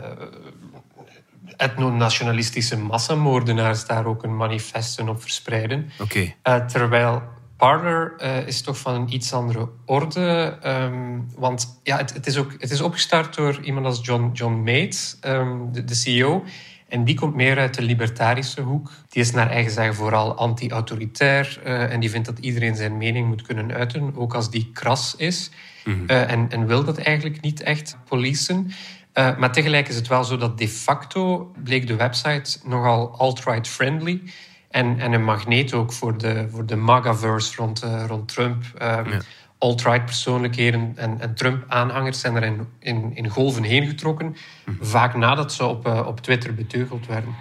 etnonationalistische 1.62 2.78
massamoordenaars 2.78 3.86
daar 3.86 4.06
ook 4.06 4.24
een 4.24 4.36
manifesten 4.36 5.10
op 5.10 5.21
verspreiden. 5.21 5.91
Okay. 6.00 6.21
Uh, 6.24 6.56
eh, 6.56 6.65
terwijl 6.65 7.21
Parler 7.58 8.13
uh, 8.21 8.47
is 8.47 8.62
toch 8.62 8.78
van 8.78 8.93
een 8.93 9.13
iets 9.13 9.34
andere 9.34 9.69
orde. 9.86 10.58
Um, 10.65 11.28
want 11.36 11.80
ja, 11.84 11.97
het, 11.97 12.13
het, 12.13 12.28
is 12.28 12.38
ook, 12.38 12.52
het 12.58 12.71
is 12.71 12.82
opgestart 12.82 13.36
door 13.36 13.60
iemand 13.63 13.86
als 13.86 14.00
John, 14.02 14.30
John 14.34 14.54
Mates, 14.54 15.17
um, 15.26 15.71
de, 15.71 15.84
de, 15.84 15.95
CEO. 15.95 16.43
En 16.88 17.04
die 17.04 17.15
komt 17.15 17.36
meer 17.36 17.58
uit 17.58 17.74
de 17.74 17.82
libertarische 17.82 18.62
hoek. 18.62 18.91
Die 19.10 19.21
is 19.21 19.32
naar 19.32 19.50
eigen 19.50 19.71
zeggen 19.71 19.95
vooral 19.95 20.36
anti-autoritair. 20.36 21.62
Uh, 21.65 21.93
en 21.93 22.00
die 22.00 22.10
vindt 22.10 22.28
dat 22.28 22.39
iedereen 22.39 22.76
zijn 22.76 22.97
mening 22.97 23.28
moet 23.28 23.41
kunnen 23.41 23.71
uiten, 23.71 24.15
ook 24.15 24.34
als 24.34 24.50
die 24.50 24.69
kras 24.74 25.15
is. 25.15 25.52
Mm 25.84 26.08
en, 26.08 26.50
en 26.50 26.67
wil 26.67 26.84
dat 26.84 26.97
eigenlijk 26.97 27.41
niet 27.41 27.62
echt 27.62 27.97
policen. 28.06 28.71
Uh, 29.13 29.38
maar 29.38 29.52
tegelijk 29.52 29.88
is 29.88 29.95
het 29.95 30.08
wel 30.08 30.24
zo 30.24 30.38
dat 30.38 30.58
de 30.58 30.67
facto 30.67 31.52
bleek 31.63 31.88
de 31.88 31.95
website 31.95 32.60
nogal 32.63 33.17
alt-right 33.17 33.67
friendly. 33.67 34.21
En, 34.69 35.00
en 35.00 35.13
een 35.13 35.24
magneet 35.24 35.74
ook 35.74 35.93
voor 35.93 36.17
de, 36.17 36.47
voor 36.52 36.65
de 36.65 36.76
MAGA-verse 36.76 37.56
rond, 37.56 37.84
uh, 37.84 38.04
rond 38.08 38.28
Trump. 38.28 38.63
Um, 38.82 39.21
Alt-right 39.58 40.06
persoonlijkheden 40.06 40.93
en, 40.95 41.19
en 41.19 41.36
Trump-aanhangers 41.36 42.19
zijn 42.19 42.36
er 42.36 42.43
in, 42.43 42.67
in, 42.80 43.15
in, 43.15 43.30
golven 43.30 43.63
heen 43.63 43.88
getrokken. 43.88 44.36
Mhm. 44.65 44.86
Vaak 44.86 45.15
nadat 45.15 45.54
ze 45.54 45.65
op, 45.65 45.88
uh, 45.88 46.08
op 46.08 46.19
Twitter 46.19 46.54
beteugeld 46.54 47.08
werden. 47.08 47.36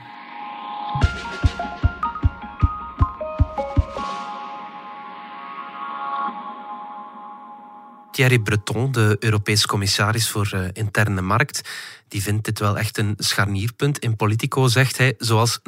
Thierry 8.21 8.39
Breton, 8.39 8.93
de 8.93 9.17
Europese 9.21 9.67
commissaris 9.67 10.31
voor 10.31 10.51
uh, 10.55 10.65
interne 10.73 11.21
markt, 11.21 11.71
die 12.09 12.23
vindt 12.23 12.45
dit 12.45 12.59
wel 12.59 12.79
echt 12.79 12.99
een 12.99 13.15
scharnierpunt. 13.17 13.99
In 13.99 14.17
Politico 14.17 14.69
zegt 14.69 14.99
hij, 14.99 15.15
zoals 15.19 15.59
9-11 15.59 15.63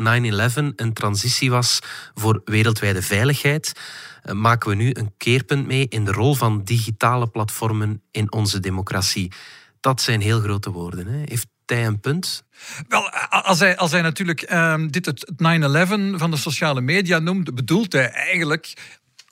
een 0.77 0.93
transitie 0.93 1.51
was 1.51 1.79
voor 2.15 2.41
wereldwijde 2.45 3.03
veiligheid, 3.03 3.73
uh, 4.25 4.33
maken 4.33 4.71
we 4.71 4.75
nu 4.75 4.91
een 4.93 5.15
keerpunt 5.17 5.67
mee 5.67 5.87
in 5.89 6.05
de 6.05 6.13
rol 6.13 6.35
van 6.35 6.65
digitale 6.65 7.27
platformen 7.27 8.03
in 8.11 8.33
onze 8.33 8.61
democratie. 8.61 9.33
Dat 9.81 10.01
zijn 10.01 10.21
heel 10.21 10.41
grote 10.41 10.71
woorden. 10.71 11.07
Hè? 11.07 11.19
Heeft 11.25 11.49
hij 11.67 11.87
een 11.87 12.01
punt? 12.01 12.45
Wel, 12.89 13.11
als 13.29 13.59
hij, 13.59 13.77
als 13.77 13.91
hij 13.91 14.03
natuurlijk 14.03 14.53
uh, 14.53 14.75
dit 14.87 15.07
het 15.07 15.33
9-11 15.33 15.37
van 16.17 16.31
de 16.31 16.37
sociale 16.37 16.81
media 16.81 17.19
noemt, 17.19 17.55
bedoelt 17.55 17.93
hij 17.93 18.11
eigenlijk 18.11 18.73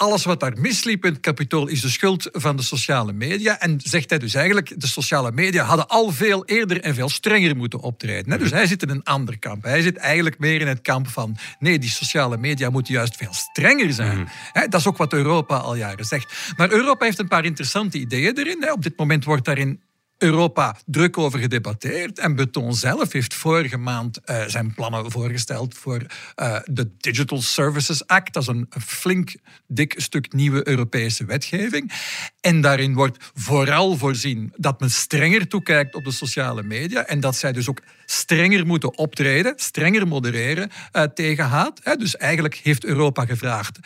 alles 0.00 0.24
wat 0.24 0.40
daar 0.40 0.52
misliep 0.58 1.04
in 1.04 1.12
het 1.12 1.20
kapitool 1.20 1.66
is 1.66 1.80
de 1.80 1.88
schuld 1.88 2.28
van 2.32 2.56
de 2.56 2.62
sociale 2.62 3.12
media. 3.12 3.60
En 3.60 3.80
zegt 3.82 4.10
hij 4.10 4.18
dus 4.18 4.34
eigenlijk, 4.34 4.80
de 4.80 4.86
sociale 4.86 5.32
media 5.32 5.64
hadden 5.64 5.88
al 5.88 6.10
veel 6.10 6.44
eerder 6.44 6.80
en 6.80 6.94
veel 6.94 7.08
strenger 7.08 7.56
moeten 7.56 7.80
optreden. 7.80 8.38
Dus 8.38 8.50
hij 8.50 8.66
zit 8.66 8.82
in 8.82 8.88
een 8.88 9.04
ander 9.04 9.38
kamp. 9.38 9.64
Hij 9.64 9.82
zit 9.82 9.96
eigenlijk 9.96 10.38
meer 10.38 10.60
in 10.60 10.66
het 10.66 10.80
kamp 10.80 11.08
van, 11.08 11.36
nee, 11.58 11.78
die 11.78 11.90
sociale 11.90 12.36
media 12.36 12.70
moeten 12.70 12.94
juist 12.94 13.16
veel 13.16 13.34
strenger 13.34 13.92
zijn. 13.92 14.18
Mhm. 14.18 14.68
Dat 14.68 14.80
is 14.80 14.86
ook 14.86 14.96
wat 14.96 15.12
Europa 15.12 15.56
al 15.56 15.74
jaren 15.74 16.04
zegt. 16.04 16.52
Maar 16.56 16.70
Europa 16.70 17.04
heeft 17.04 17.18
een 17.18 17.28
paar 17.28 17.44
interessante 17.44 17.98
ideeën 17.98 18.38
erin. 18.38 18.72
Op 18.72 18.82
dit 18.82 18.96
moment 18.96 19.24
wordt 19.24 19.44
daarin 19.44 19.80
Europa 20.22 20.76
druk 20.86 21.18
over 21.18 21.38
gedebatteerd. 21.38 22.18
En 22.18 22.34
Beton 22.34 22.74
zelf 22.74 23.12
heeft 23.12 23.34
vorige 23.34 23.76
maand 23.76 24.20
uh, 24.24 24.44
zijn 24.46 24.74
plannen 24.74 25.10
voorgesteld 25.10 25.74
voor 25.74 26.02
uh, 26.36 26.58
de 26.64 26.90
Digital 26.98 27.42
Services 27.42 28.06
Act. 28.06 28.32
Dat 28.32 28.42
is 28.42 28.48
een, 28.48 28.68
flink 28.86 29.34
dik 29.66 29.94
stuk 29.96 30.32
nieuwe 30.32 30.68
Europese 30.68 31.24
wetgeving. 31.24 31.92
En 32.40 32.60
daarin 32.60 32.94
wordt 32.94 33.30
vooral 33.34 33.96
voorzien 33.96 34.52
dat 34.56 34.80
men 34.80 34.90
strenger 34.90 35.48
toekijkt 35.48 35.94
op 35.94 36.04
de 36.04 36.12
sociale 36.12 36.62
media. 36.62 37.06
En 37.06 37.20
dat 37.20 37.36
zij 37.36 37.52
dus 37.52 37.68
ook 37.68 37.82
strenger 38.06 38.66
moeten 38.66 38.98
optreden, 38.98 39.52
strenger 39.56 40.08
modereren 40.08 40.70
uh, 40.92 41.02
tegen 41.02 41.44
haat. 41.44 41.98
Dus 41.98 42.16
eigenlijk 42.16 42.54
heeft 42.54 42.84
Europa 42.84 43.24
gevraagd 43.24 43.78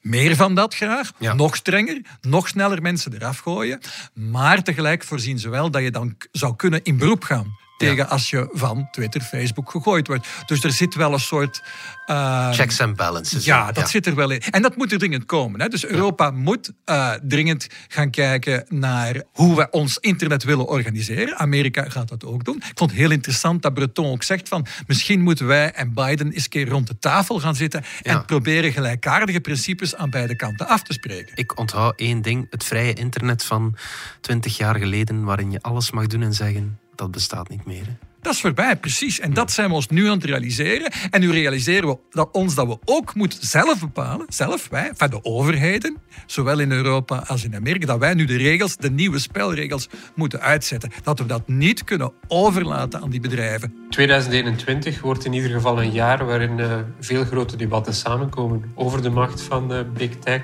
meer 0.00 0.36
van 0.36 0.54
dat 0.54 0.74
graag, 0.74 1.12
nog 1.18 1.56
strenger, 1.56 2.00
nog 2.20 2.48
sneller 2.48 2.82
mensen 2.82 3.14
eraf 3.14 3.38
gooien. 3.38 3.80
Maar 4.14 4.62
tegelijk 4.62 5.04
voorzien 5.04 5.38
ze 5.38 5.48
wel 5.48 5.70
dat 5.70 5.82
je 5.82 5.90
dan 5.90 6.16
zou 6.32 6.56
kunnen 6.56 6.82
in 6.82 6.96
beroep 6.96 7.24
gaan 7.24 7.58
tegen 7.80 8.08
als 8.08 8.30
je 8.30 8.48
van 8.52 8.88
Twitter, 8.90 9.20
Facebook 9.20 9.70
gegooid 9.70 10.06
wordt. 10.06 10.26
Dus 10.46 10.64
er 10.64 10.72
zit 10.72 10.94
wel 10.94 11.12
een 11.12 11.20
soort... 11.20 11.62
Uh, 12.06 12.52
Checks 12.52 12.80
and 12.80 12.96
balances. 12.96 13.44
Ja, 13.44 13.72
dat 13.72 13.90
zit 13.90 14.06
er 14.06 14.14
wel 14.14 14.30
in. 14.30 14.40
En 14.40 14.62
dat 14.62 14.76
moet 14.76 14.92
er 14.92 14.98
dringend 14.98 15.26
komen. 15.26 15.60
Hè. 15.60 15.68
Dus 15.68 15.86
Europa 15.86 16.30
moet 16.30 16.72
uh, 16.86 17.12
dringend 17.22 17.66
gaan 17.88 18.10
kijken 18.10 18.64
naar 18.68 19.22
hoe 19.32 19.56
we 19.56 19.70
ons 19.70 19.98
internet 19.98 20.44
willen 20.44 20.68
organiseren. 20.68 21.38
Amerika 21.38 21.84
gaat 21.88 22.08
dat 22.08 22.24
ook 22.24 22.44
doen. 22.44 22.56
Ik 22.56 22.78
vond 22.78 22.90
het 22.90 23.00
heel 23.00 23.10
interessant 23.10 23.62
dat 23.62 23.74
Breton 23.74 24.10
ook 24.10 24.22
zegt 24.22 24.48
van 24.48 24.66
misschien 24.86 25.20
moeten 25.20 25.46
wij 25.46 25.72
en 25.72 25.94
Biden 25.94 26.32
eens 26.32 26.44
een 26.44 26.50
keer 26.50 26.68
rond 26.68 26.86
de 26.86 26.98
tafel 26.98 27.40
gaan 27.40 27.54
zitten 27.54 27.84
en 28.02 28.24
proberen 28.24 28.72
gelijkaardige 28.72 29.40
principes 29.40 29.96
aan 29.96 30.10
beide 30.10 30.36
kanten 30.36 30.68
af 30.68 30.82
te 30.82 30.92
spreken. 30.92 31.32
Ik 31.34 31.58
onthoud 31.58 32.00
één 32.00 32.22
ding, 32.22 32.46
het 32.50 32.64
vrije 32.64 32.92
internet 32.92 33.44
van 33.44 33.76
twintig 34.20 34.56
jaar 34.56 34.76
geleden 34.76 35.24
waarin 35.24 35.50
je 35.50 35.62
alles 35.62 35.90
mag 35.90 36.06
doen 36.06 36.22
en 36.22 36.34
zeggen 36.34 36.78
dat 37.00 37.10
bestaat 37.10 37.48
niet 37.48 37.66
meer. 37.66 37.86
Dat 38.20 38.32
is 38.32 38.40
voorbij, 38.40 38.76
precies. 38.76 39.20
En 39.20 39.32
dat 39.32 39.52
zijn 39.52 39.68
we 39.68 39.74
ons 39.74 39.88
nu 39.88 40.06
aan 40.06 40.14
het 40.14 40.24
realiseren. 40.24 40.92
En 41.10 41.20
nu 41.20 41.32
realiseren 41.32 41.88
we 41.88 41.98
dat 42.10 42.28
ons 42.32 42.54
dat 42.54 42.66
we 42.66 42.78
ook 42.84 43.14
moeten 43.14 43.46
zelf 43.46 43.80
bepalen, 43.80 44.26
zelf 44.28 44.68
wij, 44.68 44.90
van 44.94 45.10
de 45.10 45.24
overheden, 45.24 45.96
zowel 46.26 46.58
in 46.58 46.72
Europa 46.72 47.24
als 47.26 47.44
in 47.44 47.54
Amerika, 47.54 47.86
dat 47.86 47.98
wij 47.98 48.14
nu 48.14 48.24
de 48.24 48.36
regels, 48.36 48.76
de 48.76 48.90
nieuwe 48.90 49.18
spelregels 49.18 49.88
moeten 50.14 50.40
uitzetten. 50.40 50.90
Dat 51.02 51.18
we 51.18 51.26
dat 51.26 51.48
niet 51.48 51.84
kunnen 51.84 52.12
overlaten 52.28 53.00
aan 53.00 53.10
die 53.10 53.20
bedrijven. 53.20 53.74
2021 53.90 55.00
wordt 55.00 55.24
in 55.24 55.32
ieder 55.32 55.50
geval 55.50 55.82
een 55.82 55.92
jaar 55.92 56.26
waarin 56.26 56.58
uh, 56.58 56.78
veel 57.00 57.24
grote 57.24 57.56
debatten 57.56 57.94
samenkomen 57.94 58.72
over 58.74 59.02
de 59.02 59.10
macht 59.10 59.42
van 59.42 59.72
uh, 59.72 59.80
big 59.94 60.16
tech, 60.18 60.42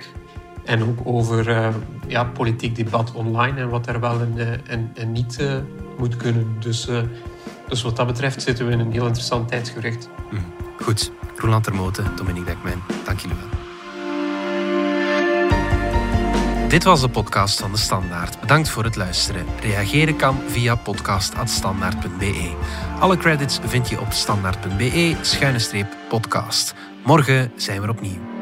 en 0.64 0.82
ook 0.82 0.98
over 1.04 1.48
uh, 1.48 1.68
ja, 2.06 2.24
politiek 2.24 2.74
debat 2.74 3.12
online 3.12 3.60
en 3.60 3.68
wat 3.68 3.86
er 3.86 4.00
wel 4.00 4.20
en, 4.20 4.60
en, 4.66 4.90
en 4.94 5.12
niet 5.12 5.38
uh, 5.40 5.56
moet 5.98 6.16
kunnen. 6.16 6.56
Dus, 6.60 6.88
uh, 6.88 7.00
dus 7.68 7.82
wat 7.82 7.96
dat 7.96 8.06
betreft 8.06 8.42
zitten 8.42 8.66
we 8.66 8.72
in 8.72 8.78
een 8.78 8.92
heel 8.92 9.06
interessant 9.06 9.48
tijdsgericht. 9.48 10.08
Mm. 10.30 10.44
Goed. 10.82 11.12
Roland 11.36 11.64
Termoten, 11.64 12.16
Dominique 12.16 12.46
Dekmijn, 12.46 12.82
dank 13.04 13.20
jullie 13.20 13.36
wel. 13.36 13.48
Dit 16.68 16.84
was 16.84 17.00
de 17.00 17.08
podcast 17.08 17.60
van 17.60 17.72
De 17.72 17.78
Standaard. 17.78 18.40
Bedankt 18.40 18.68
voor 18.68 18.84
het 18.84 18.96
luisteren. 18.96 19.46
Reageren 19.60 20.16
kan 20.16 20.38
via 20.46 20.74
podcast.standaard.be. 20.74 22.54
Alle 23.00 23.16
credits 23.16 23.58
vind 23.64 23.88
je 23.88 24.00
op 24.00 24.12
standaard.be-podcast. 24.12 26.74
Morgen 27.04 27.52
zijn 27.56 27.82
we 27.82 27.88
opnieuw. 27.88 28.35